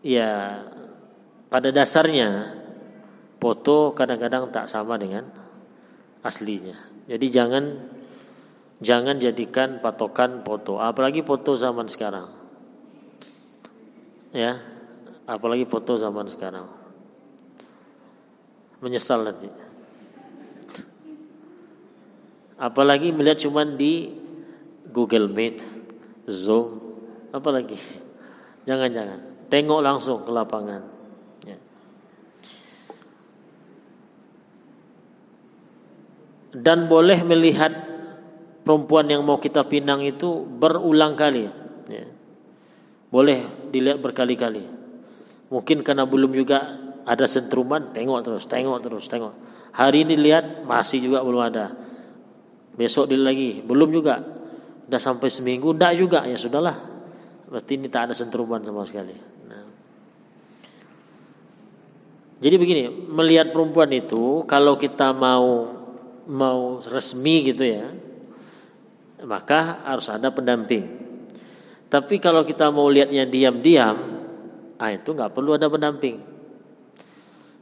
[0.02, 0.64] Ya,
[1.46, 2.59] pada dasarnya
[3.40, 5.24] foto kadang-kadang tak sama dengan
[6.20, 6.76] aslinya.
[7.08, 7.64] Jadi jangan
[8.84, 12.28] jangan jadikan patokan foto, apalagi foto zaman sekarang.
[14.30, 14.60] Ya,
[15.26, 16.68] apalagi foto zaman sekarang.
[18.84, 19.50] Menyesal nanti.
[22.60, 24.12] Apalagi melihat cuman di
[24.92, 25.64] Google Meet,
[26.28, 26.76] Zoom,
[27.32, 27.80] apalagi.
[28.68, 30.99] Jangan-jangan, tengok langsung ke lapangan.
[36.50, 37.70] Dan boleh melihat
[38.66, 41.46] perempuan yang mau kita pinang itu berulang kali.
[41.90, 42.06] Ya.
[43.10, 44.66] Boleh dilihat berkali-kali.
[45.50, 49.34] Mungkin karena belum juga ada sentruman, tengok terus, tengok terus, tengok.
[49.74, 51.74] Hari ini lihat masih juga belum ada.
[52.78, 54.22] Besok dilihat lagi, belum juga.
[54.86, 56.26] Udah sampai seminggu, enggak juga.
[56.26, 56.78] Ya sudahlah.
[57.50, 59.14] Berarti ini tak ada sentruman sama sekali.
[59.50, 59.66] Nah.
[62.38, 65.79] Jadi begini, melihat perempuan itu kalau kita mau
[66.30, 67.90] mau resmi gitu ya,
[69.26, 70.86] maka harus ada pendamping.
[71.90, 73.98] Tapi kalau kita mau lihatnya diam-diam,
[74.78, 76.22] ah itu nggak perlu ada pendamping.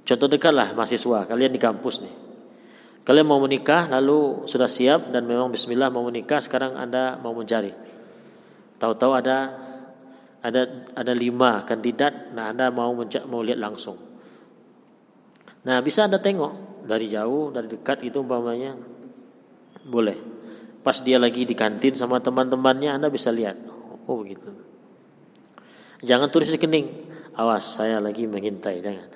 [0.05, 2.15] Contoh dekat lah mahasiswa, kalian di kampus nih.
[3.09, 7.73] Kalian mau menikah lalu sudah siap dan memang bismillah mau menikah sekarang Anda mau mencari.
[8.77, 9.57] Tahu-tahu ada
[10.45, 13.97] ada ada lima kandidat, nah Anda mau mencak, mau lihat langsung.
[15.65, 18.73] Nah, bisa Anda tengok dari jauh, dari dekat itu umpamanya
[19.85, 20.17] boleh.
[20.81, 23.61] Pas dia lagi di kantin sama teman-temannya Anda bisa lihat.
[24.09, 24.49] Oh, begitu.
[26.01, 26.89] Jangan tulis di kening.
[27.37, 29.07] Awas, saya lagi mengintai, jangan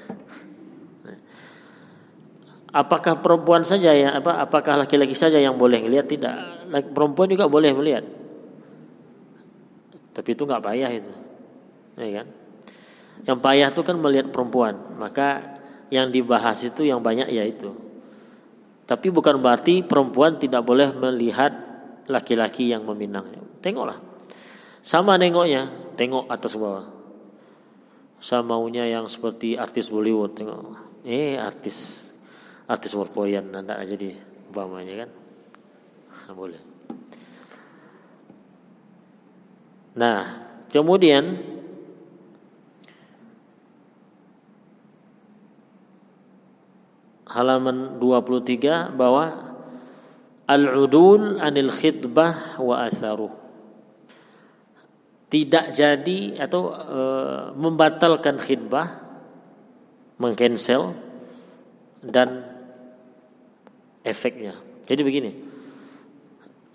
[2.72, 6.35] apakah perempuan saja ya apa apakah laki-laki saja yang boleh melihat tidak
[6.96, 8.04] perempuan juga boleh melihat
[10.16, 11.12] tapi itu nggak payah itu
[12.00, 12.26] ya kan
[13.28, 15.51] yang payah itu kan melihat perempuan maka
[15.92, 17.68] yang dibahas itu yang banyak ya itu.
[18.88, 21.52] Tapi bukan berarti perempuan tidak boleh melihat
[22.09, 23.28] laki-laki yang meminang.
[23.61, 24.00] Tengoklah.
[24.81, 26.88] Sama nengoknya tengok atas bawah.
[28.24, 30.81] Sama maunya yang seperti artis Bollywood tengok.
[31.05, 32.09] Eh artis
[32.64, 34.16] artis warpoyan anda jadi
[34.48, 35.11] umpamanya kan?
[36.09, 36.62] Nah, boleh.
[39.92, 40.18] Nah
[40.72, 41.51] kemudian
[47.33, 49.57] halaman 23 bahwa
[50.47, 53.42] al-udul anil khidbah wa asaruh
[55.33, 57.01] tidak jadi atau e,
[57.57, 59.01] membatalkan khidbah
[60.21, 60.92] mengcancel
[62.05, 62.45] dan
[64.05, 64.53] efeknya.
[64.85, 65.33] Jadi begini,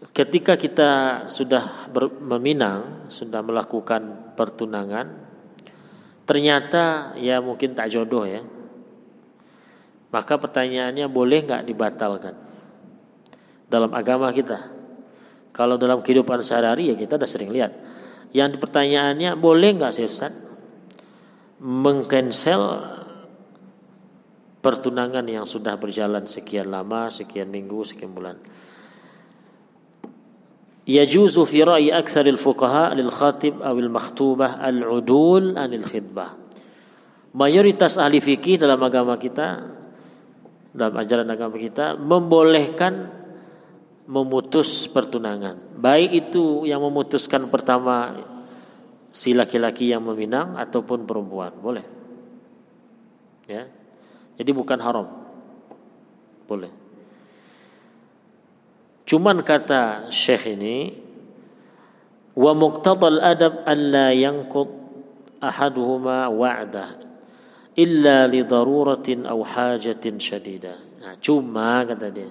[0.09, 0.89] ketika kita
[1.29, 5.05] sudah ber, meminang, sudah melakukan pertunangan,
[6.25, 8.41] ternyata ya mungkin tak jodoh ya,
[10.07, 12.35] maka pertanyaannya boleh nggak dibatalkan
[13.67, 14.75] dalam agama kita?
[15.51, 17.73] Kalau dalam kehidupan sehari-hari ya kita sudah sering lihat.
[18.31, 20.35] Yang pertanyaannya boleh nggak sih Ustaz
[21.57, 22.93] mengcancel
[24.61, 28.37] pertunangan yang sudah berjalan sekian lama, sekian minggu, sekian bulan.
[30.87, 36.35] Ra'yi aktsaril fuqaha lil khatib awil makhtubah al-udul anil khidbah.
[37.35, 39.76] Mayoritas ahli fikih dalam agama kita
[40.77, 43.09] dalam ajaran agama kita membolehkan
[44.05, 45.57] memutus pertunangan.
[45.73, 48.21] Baik itu yang memutuskan pertama
[49.09, 51.85] si laki-laki yang meminang ataupun perempuan, boleh.
[53.49, 53.65] Ya.
[54.37, 55.07] Jadi bukan haram.
[56.45, 56.69] Boleh.
[59.07, 60.93] Cuman kata Syekh ini
[62.37, 64.69] wa muqtadal adab alla yanqud
[65.41, 67.07] ahaduhuma wa'dah
[67.77, 70.75] illa li daruratin aw hajatin syadida.
[70.97, 72.27] Nah, cuma kata dia,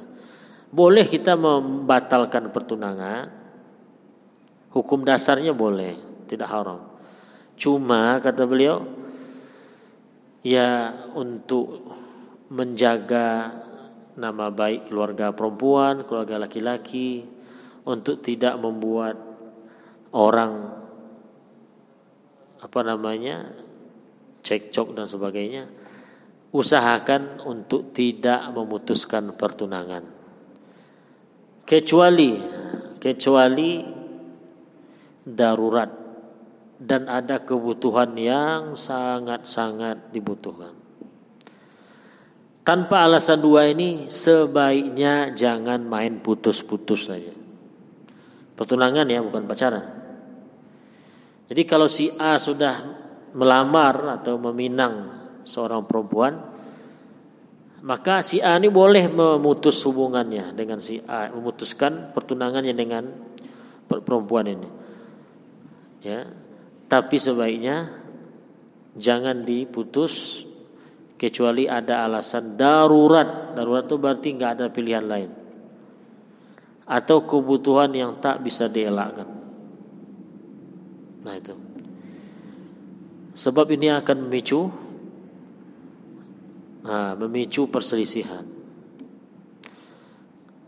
[0.68, 3.46] boleh kita membatalkan pertunangan.
[4.74, 5.96] Hukum dasarnya boleh,
[6.28, 6.84] tidak haram.
[7.56, 8.84] Cuma kata beliau
[10.44, 11.88] ya untuk
[12.52, 13.56] menjaga
[14.20, 17.24] nama baik keluarga perempuan, keluarga laki-laki,
[17.86, 19.16] untuk tidak membuat
[20.12, 20.74] orang
[22.56, 23.65] apa namanya
[24.46, 25.66] cekcok dan sebagainya.
[26.54, 30.06] Usahakan untuk tidak memutuskan pertunangan.
[31.66, 32.38] Kecuali
[33.02, 33.82] kecuali
[35.26, 35.90] darurat
[36.78, 40.70] dan ada kebutuhan yang sangat-sangat dibutuhkan.
[42.66, 47.34] Tanpa alasan dua ini sebaiknya jangan main putus-putus saja.
[48.58, 49.86] Pertunangan ya bukan pacaran.
[51.46, 53.05] Jadi kalau si A sudah
[53.36, 55.12] melamar atau meminang
[55.44, 56.40] seorang perempuan,
[57.84, 63.04] maka si A ini boleh memutus hubungannya dengan si A, memutuskan pertunangannya dengan
[63.86, 64.68] perempuan ini.
[66.00, 66.26] Ya,
[66.88, 67.92] tapi sebaiknya
[68.96, 70.42] jangan diputus
[71.20, 73.52] kecuali ada alasan darurat.
[73.52, 75.30] Darurat itu berarti nggak ada pilihan lain.
[76.86, 79.28] Atau kebutuhan yang tak bisa dielakkan.
[81.26, 81.75] Nah itu.
[83.36, 84.72] Sebab ini akan memicu
[86.80, 88.48] nah, memicu perselisihan.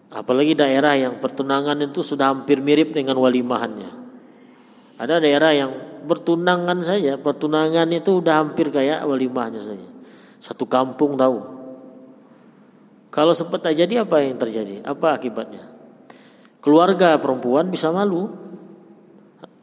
[0.09, 3.93] Apalagi daerah yang pertunangan itu sudah hampir mirip dengan walimahannya.
[4.99, 5.71] Ada daerah yang
[6.09, 9.89] bertunangan saja, pertunangan itu udah hampir kayak walimahnya saja.
[10.41, 11.39] Satu kampung tahu.
[13.13, 14.85] Kalau sempat terjadi apa yang terjadi?
[14.85, 15.65] Apa akibatnya?
[16.65, 18.48] Keluarga perempuan bisa malu.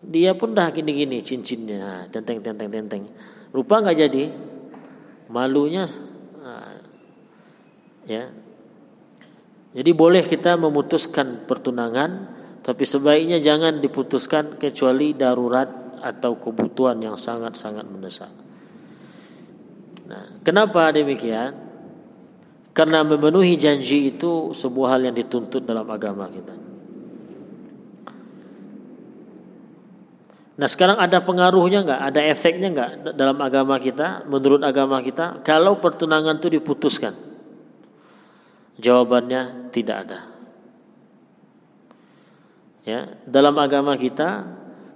[0.05, 3.03] Dia pun dah gini-gini cincinnya, tenteng tenteng tenteng.
[3.49, 4.25] Rupa nggak jadi.
[5.25, 5.89] Malunya
[6.37, 6.77] nah,
[8.05, 8.29] ya.
[9.75, 12.31] Jadi boleh kita memutuskan pertunangan,
[12.61, 18.31] tapi sebaiknya jangan diputuskan kecuali darurat atau kebutuhan yang sangat-sangat mendesak.
[20.05, 21.65] Nah, kenapa demikian?
[22.71, 26.64] Karena memenuhi janji itu sebuah hal yang dituntut dalam agama kita.
[30.55, 35.83] Nah sekarang ada pengaruhnya nggak, ada efeknya nggak dalam agama kita, menurut agama kita, kalau
[35.83, 37.11] pertunangan itu diputuskan?
[38.79, 40.19] Jawabannya tidak ada.
[42.87, 44.47] Ya, dalam agama kita,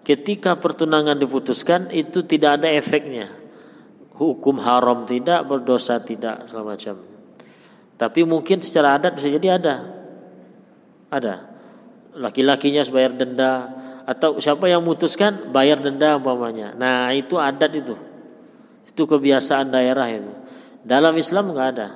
[0.08, 3.34] ketika pertunangan diputuskan itu tidak ada efeknya.
[4.16, 6.96] Hukum haram tidak, berdosa tidak, segala macam.
[8.00, 9.76] Tapi mungkin secara adat bisa jadi ada.
[11.12, 11.36] Ada.
[12.16, 13.54] Laki-lakinya sebayar denda,
[14.10, 16.74] atau siapa yang memutuskan bayar denda umpamanya.
[16.74, 17.94] Nah, itu adat itu.
[18.90, 20.34] Itu kebiasaan daerah itu.
[20.82, 21.88] Dalam Islam nggak ada.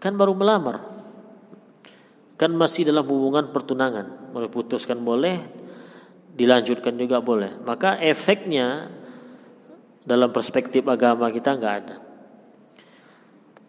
[0.00, 0.80] Kan baru melamar.
[2.40, 4.32] Kan masih dalam hubungan pertunangan.
[4.32, 5.36] Boleh putuskan boleh,
[6.32, 7.60] dilanjutkan juga boleh.
[7.60, 8.88] Maka efeknya
[10.08, 11.96] dalam perspektif agama kita nggak ada.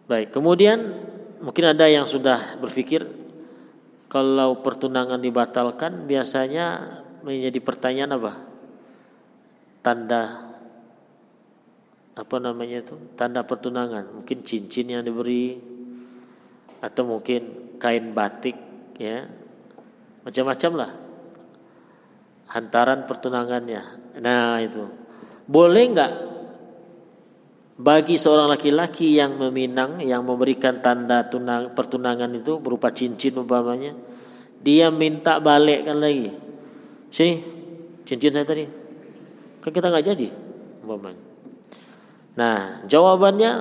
[0.08, 0.96] Baik, kemudian
[1.44, 3.19] mungkin ada yang sudah berpikir
[4.10, 8.32] kalau pertunangan dibatalkan biasanya menjadi pertanyaan apa?
[9.86, 10.50] Tanda
[12.18, 12.98] apa namanya itu?
[13.14, 14.20] Tanda pertunangan.
[14.20, 15.62] Mungkin cincin yang diberi
[16.82, 18.58] atau mungkin kain batik
[18.98, 19.30] ya.
[20.26, 20.90] Macam-macam lah.
[22.50, 23.82] Hantaran pertunangannya.
[24.18, 24.90] Nah, itu.
[25.46, 26.12] Boleh nggak
[27.80, 33.96] bagi seorang laki-laki yang meminang, yang memberikan tanda tunang, pertunangan itu berupa cincin umpamanya,
[34.60, 36.28] dia minta balikkan lagi.
[37.08, 37.40] Sini,
[38.04, 38.68] cincin saya tadi.
[39.64, 40.28] Kan kita nggak jadi
[40.84, 41.24] umpamanya.
[42.36, 43.52] Nah, jawabannya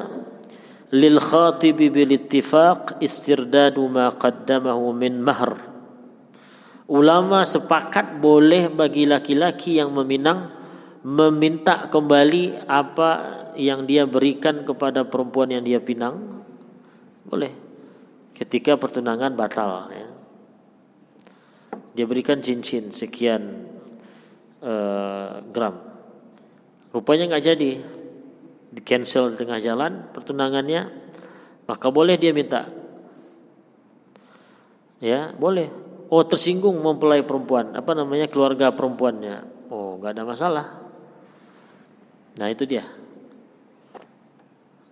[0.92, 5.56] lil khatibi bil ittifaq istirdadu ma qaddamahu min mahr.
[6.92, 10.59] Ulama sepakat boleh bagi laki-laki yang meminang
[11.04, 13.12] meminta kembali apa
[13.56, 16.44] yang dia berikan kepada perempuan yang dia pinang?
[17.24, 17.54] Boleh.
[18.36, 20.08] Ketika pertunangan batal ya.
[21.92, 23.68] dia berikan cincin sekian
[24.64, 25.76] uh, gram.
[26.96, 27.72] Rupanya nggak jadi.
[28.70, 30.82] Di cancel di tengah jalan pertunangannya
[31.68, 32.68] maka boleh dia minta.
[35.04, 35.68] Ya boleh.
[36.08, 37.76] Oh tersinggung mempelai perempuan.
[37.76, 38.32] Apa namanya?
[38.32, 39.68] Keluarga perempuannya.
[39.68, 40.89] Oh nggak ada masalah
[42.40, 42.88] nah itu dia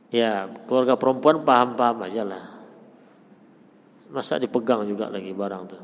[0.08, 2.44] Ya, keluarga perempuan paham-paham aja lah.
[4.08, 5.84] Masa dipegang juga lagi barang tuh.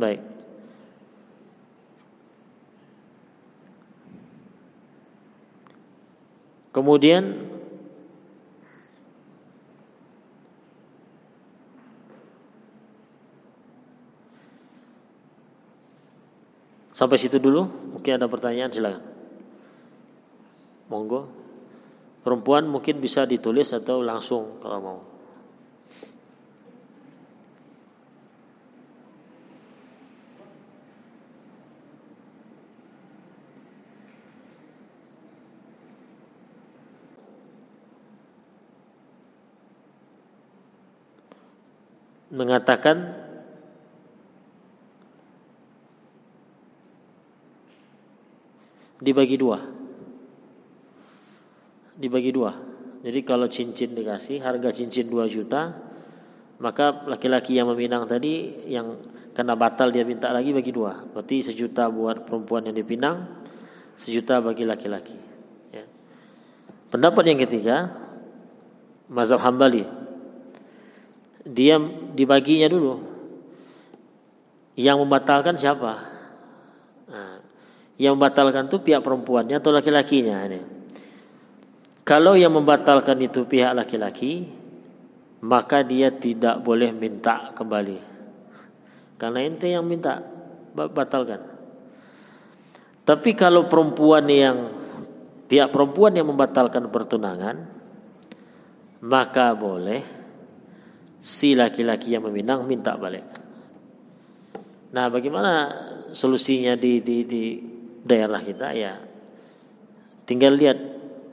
[0.00, 0.20] Baik.
[6.72, 7.44] Kemudian
[16.96, 17.68] sampai situ dulu.
[17.92, 19.17] Mungkin ada pertanyaan silakan.
[20.88, 21.28] Monggo.
[22.24, 25.00] Perempuan mungkin bisa ditulis atau langsung kalau mau.
[42.28, 43.18] mengatakan
[49.00, 49.77] dibagi dua
[51.98, 52.54] dibagi dua.
[53.02, 55.70] Jadi kalau cincin dikasih harga cincin 2 juta,
[56.58, 58.98] maka laki-laki yang meminang tadi yang
[59.34, 60.98] kena batal dia minta lagi bagi dua.
[61.14, 63.46] Berarti sejuta buat perempuan yang dipinang,
[63.94, 65.14] sejuta bagi laki-laki.
[65.70, 65.86] Ya.
[66.90, 67.94] Pendapat yang ketiga,
[69.06, 69.86] mazhab Hambali,
[71.46, 71.78] dia
[72.18, 72.94] dibaginya dulu.
[74.78, 75.92] Yang membatalkan siapa?
[77.10, 77.42] Nah,
[77.98, 80.77] yang membatalkan itu pihak perempuannya atau laki-lakinya ini.
[82.08, 84.48] Kalau yang membatalkan itu pihak laki-laki,
[85.44, 88.00] maka dia tidak boleh minta kembali.
[89.20, 90.16] Karena ente yang minta
[90.72, 91.44] batalkan.
[93.04, 94.56] Tapi kalau perempuan yang
[95.52, 97.56] pihak perempuan yang membatalkan pertunangan,
[99.04, 100.00] maka boleh
[101.20, 103.28] si laki-laki yang meminang minta balik.
[104.96, 105.52] Nah, bagaimana
[106.16, 107.42] solusinya di di, di
[108.00, 108.96] daerah kita ya?
[110.24, 110.78] Tinggal lihat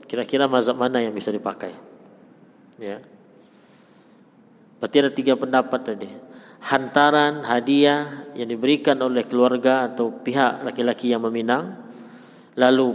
[0.06, 1.74] Kira-kira mazhab mana yang bisa dipakai?
[2.78, 3.02] Ya.
[4.78, 6.10] Berarti ada tiga pendapat tadi.
[6.66, 11.74] Hantaran hadiah yang diberikan oleh keluarga atau pihak laki-laki yang meminang,
[12.58, 12.94] lalu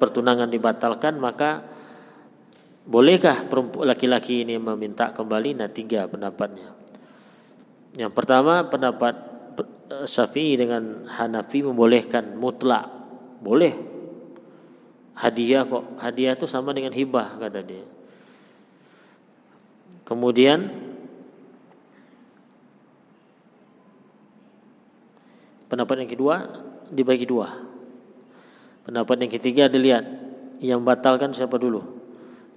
[0.00, 1.62] pertunangan dibatalkan, maka
[2.88, 3.44] bolehkah
[3.84, 5.60] laki-laki ini meminta kembali?
[5.60, 6.74] Nah tiga pendapatnya.
[7.96, 9.14] Yang pertama pendapat
[10.06, 12.86] Syafi'i dengan Hanafi membolehkan mutlak,
[13.40, 13.97] boleh
[15.18, 17.98] hadiah kok hadiah itu sama dengan hibah kata dia
[20.08, 20.72] Kemudian
[25.68, 26.36] pendapat yang kedua
[26.88, 27.60] dibagi dua.
[28.88, 30.08] Pendapat yang ketiga dilihat
[30.64, 31.84] yang membatalkan siapa dulu.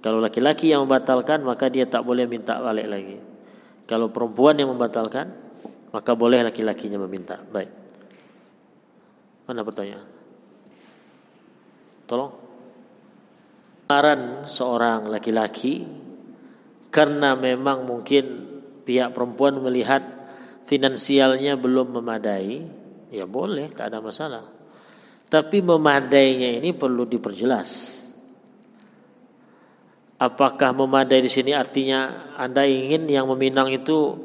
[0.00, 3.20] Kalau laki-laki yang membatalkan maka dia tak boleh minta balik lagi.
[3.84, 5.28] Kalau perempuan yang membatalkan
[5.92, 7.36] maka boleh laki-lakinya meminta.
[7.36, 7.68] Baik.
[9.44, 10.08] Mana pertanyaan?
[12.08, 12.41] Tolong.
[13.92, 15.84] Saran seorang laki-laki
[16.88, 18.24] karena memang mungkin
[18.88, 20.00] pihak perempuan melihat
[20.64, 22.64] finansialnya belum memadai,
[23.12, 24.48] ya boleh, tak ada masalah.
[25.28, 28.00] Tapi memadainya ini perlu diperjelas.
[30.16, 34.16] Apakah memadai di sini artinya Anda ingin yang meminang itu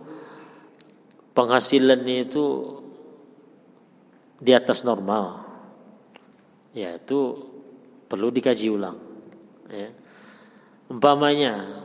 [1.35, 2.45] penghasilannya itu
[4.39, 5.43] di atas normal?
[6.71, 7.35] Ya itu
[8.07, 9.06] perlu dikaji ulang
[9.71, 9.89] ya.
[10.87, 11.83] umpamanya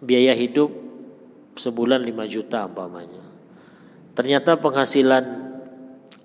[0.00, 0.72] biaya hidup
[1.56, 3.20] sebulan 5 juta umpamanya.
[4.16, 5.24] Ternyata penghasilan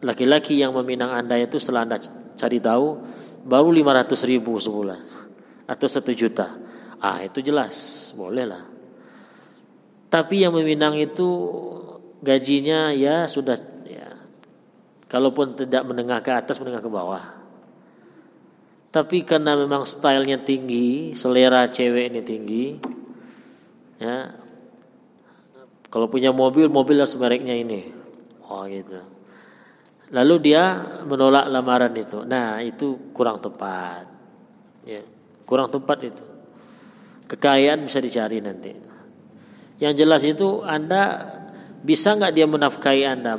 [0.04, 1.98] laki-laki yang meminang anda itu setelah anda
[2.36, 3.00] cari tahu
[3.46, 5.02] baru 500 ribu sebulan
[5.68, 6.56] atau satu juta.
[7.00, 8.64] Ah itu jelas boleh lah.
[10.10, 11.28] Tapi yang meminang itu
[12.24, 14.10] gajinya ya sudah ya.
[15.12, 17.45] Kalaupun tidak menengah ke atas menengah ke bawah
[18.96, 22.66] tapi karena memang stylenya tinggi, selera cewek ini tinggi,
[24.00, 24.32] ya.
[25.92, 27.92] Kalau punya mobil, mobil harus mereknya ini.
[28.48, 29.04] Oh gitu.
[30.16, 32.24] Lalu dia menolak lamaran itu.
[32.24, 34.08] Nah itu kurang tepat.
[34.88, 35.04] Ya,
[35.44, 36.24] kurang tepat itu.
[37.28, 38.72] Kekayaan bisa dicari nanti.
[39.84, 41.04] Yang jelas itu Anda
[41.84, 43.36] bisa nggak dia menafkahi Anda?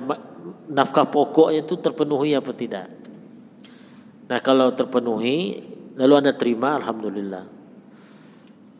[0.68, 3.05] Nafkah pokoknya itu terpenuhi apa tidak?
[4.27, 5.62] Nah kalau terpenuhi
[5.95, 7.45] lalu anda terima alhamdulillah.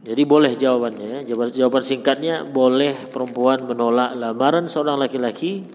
[0.07, 1.21] Jadi boleh jawabannya ya.
[1.27, 5.67] Jawaban, jawaban singkatnya boleh perempuan menolak lamaran seorang laki-laki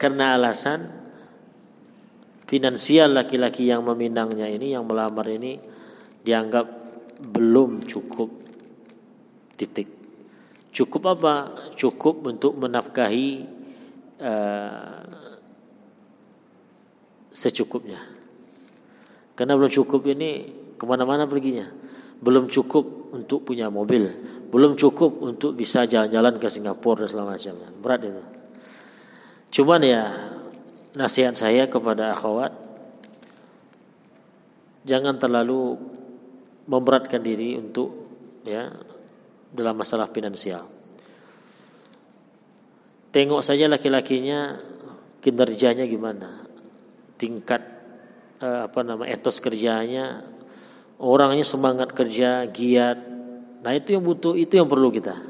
[0.00, 0.88] karena alasan
[2.48, 5.60] finansial laki-laki yang meminangnya ini yang melamar ini
[6.24, 6.64] dianggap
[7.20, 8.28] belum cukup
[9.56, 9.88] titik.
[10.72, 11.34] Cukup apa?
[11.76, 13.44] Cukup untuk menafkahi
[14.16, 15.04] uh,
[17.28, 18.00] secukupnya.
[19.32, 20.30] Karena belum cukup ini
[20.76, 21.70] ke mana-mana perginya.
[22.22, 24.08] Belum cukup untuk punya mobil.
[24.52, 27.68] Belum cukup untuk bisa jalan-jalan ke Singapura dan segala macamnya.
[27.72, 28.22] Berat itu.
[29.52, 30.02] Cuman ya
[30.92, 32.52] nasihat saya kepada akhwat
[34.84, 35.78] jangan terlalu
[36.68, 37.90] memberatkan diri untuk
[38.44, 38.70] ya
[39.52, 40.64] dalam masalah finansial.
[43.12, 44.56] Tengok saja laki-lakinya
[45.20, 46.48] kinerjanya gimana,
[47.20, 47.60] tingkat
[48.42, 50.26] apa nama etos kerjanya,
[50.98, 52.98] orangnya semangat kerja, giat.
[53.62, 55.22] Nah itu yang butuh, itu yang perlu kita.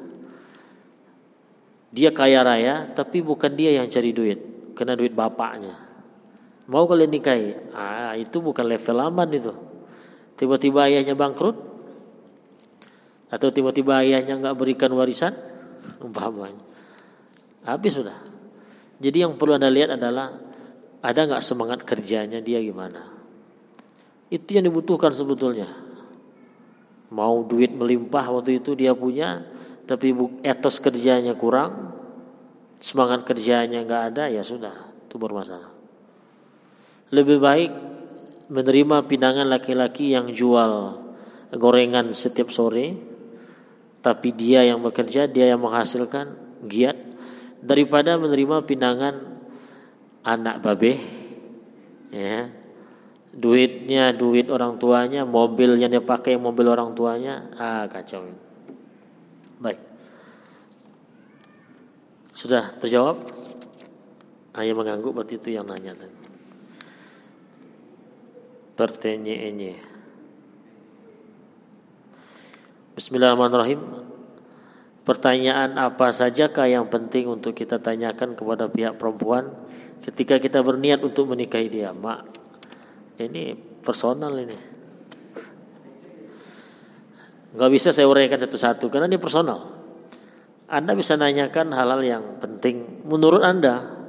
[1.92, 4.40] Dia kaya raya, tapi bukan dia yang cari duit,
[4.72, 5.76] kena duit bapaknya.
[6.64, 7.76] Mau kalian nikahi?
[7.76, 9.52] Ah itu bukan level aman itu.
[10.40, 11.56] Tiba-tiba ayahnya bangkrut,
[13.28, 15.36] atau tiba-tiba ayahnya nggak berikan warisan,
[16.04, 16.64] umpamanya.
[17.68, 18.18] Habis sudah.
[19.02, 20.51] Jadi yang perlu anda lihat adalah
[21.02, 23.10] ada nggak semangat kerjanya dia gimana?
[24.30, 25.66] Itu yang dibutuhkan sebetulnya.
[27.12, 29.44] Mau duit melimpah waktu itu dia punya,
[29.84, 31.92] tapi etos kerjanya kurang,
[32.80, 34.72] semangat kerjanya nggak ada, ya sudah,
[35.04, 35.68] itu bermasalah.
[37.12, 37.72] Lebih baik
[38.48, 41.02] menerima pinangan laki-laki yang jual
[41.52, 42.96] gorengan setiap sore,
[44.00, 46.32] tapi dia yang bekerja, dia yang menghasilkan,
[46.64, 46.96] giat,
[47.60, 49.31] daripada menerima pinangan
[50.22, 50.98] anak babe
[52.10, 52.50] ya.
[53.32, 58.28] Duitnya duit orang tuanya mobil yang dia pakai mobil orang tuanya ah kacau.
[59.56, 59.80] Baik.
[62.36, 63.24] Sudah terjawab?
[64.52, 66.16] Hanya mengganggu berarti itu yang nanya tadi.
[68.76, 69.76] Pertanyaannya.
[72.92, 73.80] Bismillahirrahmanirrahim
[75.02, 79.50] Pertanyaan apa sajakah yang penting untuk kita tanyakan kepada pihak perempuan
[79.98, 81.90] ketika kita berniat untuk menikahi dia?
[81.90, 82.32] Mak
[83.18, 84.58] ini personal ini.
[87.52, 89.82] Nggak bisa saya uraikan satu-satu karena ini personal.
[90.72, 94.00] Anda bisa nanyakan hal-hal yang penting menurut anda.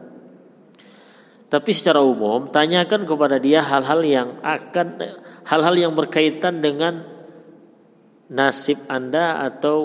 [1.51, 4.87] Tapi secara umum tanyakan kepada dia hal-hal yang akan
[5.43, 7.03] hal-hal yang berkaitan dengan
[8.31, 9.77] nasib anda atau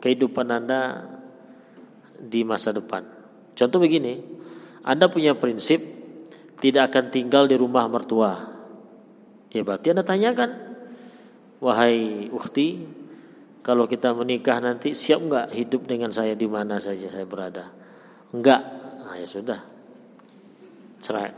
[0.00, 1.06] kehidupan anda
[2.20, 3.04] di masa depan
[3.54, 4.40] contoh begini
[4.80, 6.00] anda punya prinsip
[6.60, 8.36] tidak akan tinggal di rumah mertua.
[9.50, 10.50] Ya berarti Anda tanyakan,
[11.58, 12.86] wahai ukti,
[13.64, 17.72] kalau kita menikah nanti siap nggak hidup dengan saya di mana saja saya berada?
[18.30, 18.62] Enggak.
[19.02, 19.60] Nah, ya sudah.
[21.00, 21.32] Cerai.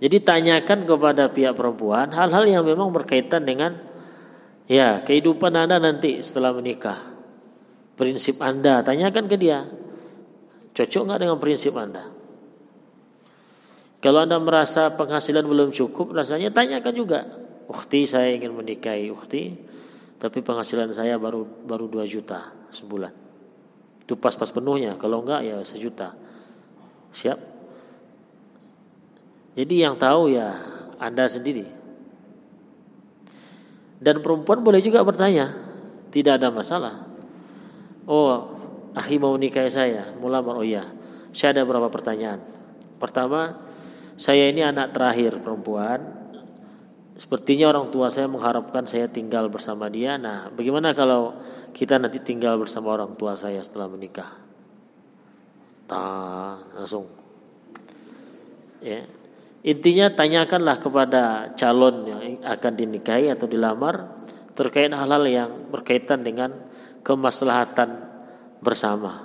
[0.00, 3.76] Jadi tanyakan kepada pihak perempuan hal-hal yang memang berkaitan dengan
[4.70, 7.10] ya kehidupan Anda nanti setelah menikah.
[7.98, 9.66] Prinsip Anda, tanyakan ke dia.
[10.72, 12.06] Cocok nggak dengan prinsip Anda?
[14.00, 17.20] Kalau Anda merasa penghasilan belum cukup, rasanya tanyakan juga.
[17.68, 19.52] Ukti saya ingin menikahi ukti,
[20.16, 23.12] tapi penghasilan saya baru baru 2 juta sebulan.
[24.00, 26.16] Itu pas-pas penuhnya, kalau enggak ya sejuta.
[27.12, 27.38] Siap?
[29.60, 30.56] Jadi yang tahu ya
[30.96, 31.79] Anda sendiri.
[34.00, 35.52] Dan perempuan boleh juga bertanya,
[36.08, 37.04] tidak ada masalah.
[38.08, 38.56] Oh,
[38.96, 40.56] akhi mau nikahi saya, mulamar.
[40.56, 40.88] Oh iya,
[41.36, 42.40] saya ada beberapa pertanyaan.
[42.96, 43.60] Pertama,
[44.16, 46.16] saya ini anak terakhir perempuan.
[47.12, 50.16] Sepertinya orang tua saya mengharapkan saya tinggal bersama dia.
[50.16, 51.36] Nah, bagaimana kalau
[51.76, 54.40] kita nanti tinggal bersama orang tua saya setelah menikah?
[55.84, 57.04] Ta, langsung.
[58.80, 59.04] Ya.
[59.60, 64.24] Intinya tanyakanlah kepada calon yang akan dinikahi atau dilamar
[64.56, 66.52] terkait hal-hal yang berkaitan dengan
[67.04, 68.00] kemaslahatan
[68.64, 69.20] bersama.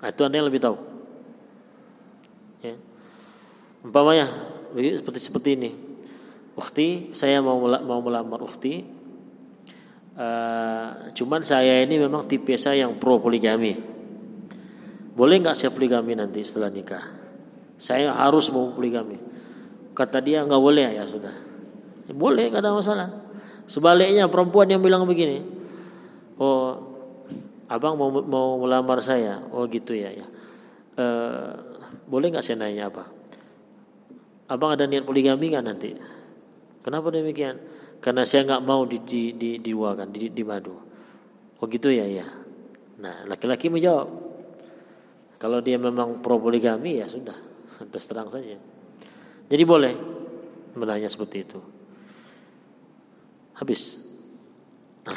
[0.00, 0.76] Nah, itu anda yang lebih tahu.
[2.64, 2.76] Ya.
[3.84, 4.32] Umpamanya
[4.72, 5.70] seperti seperti ini.
[6.56, 8.96] Ukti, saya mau mau melamar ukti.
[10.18, 13.76] Uh, cuman saya ini memang tipe saya yang pro poligami.
[15.14, 17.17] Boleh nggak saya poligami nanti setelah nikah?
[17.78, 19.14] Saya harus mau poligami.
[19.94, 21.30] Kata dia nggak boleh ya sudah.
[22.10, 23.08] Ya, boleh nggak ada masalah.
[23.70, 25.46] Sebaliknya perempuan yang bilang begini,
[26.42, 26.74] oh
[27.70, 30.26] abang mau mau melamar saya, oh gitu ya ya.
[30.98, 31.54] Uh,
[32.10, 33.06] boleh nggak saya nanya apa?
[34.50, 35.94] Abang ada niat poligami nggak nanti?
[36.82, 37.54] Kenapa demikian?
[38.02, 40.74] Karena saya nggak mau di di di diwakan di, di madu.
[41.58, 42.26] Oh gitu ya ya.
[42.98, 44.08] Nah laki-laki menjawab.
[45.38, 47.47] Kalau dia memang pro poligami ya sudah
[47.86, 48.58] terus terang saja.
[49.48, 49.94] Jadi boleh
[50.74, 51.60] menanya seperti itu.
[53.58, 54.02] Habis.
[55.06, 55.16] Nah,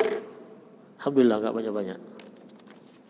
[1.01, 1.99] Alhamdulillah nggak banyak-banyak.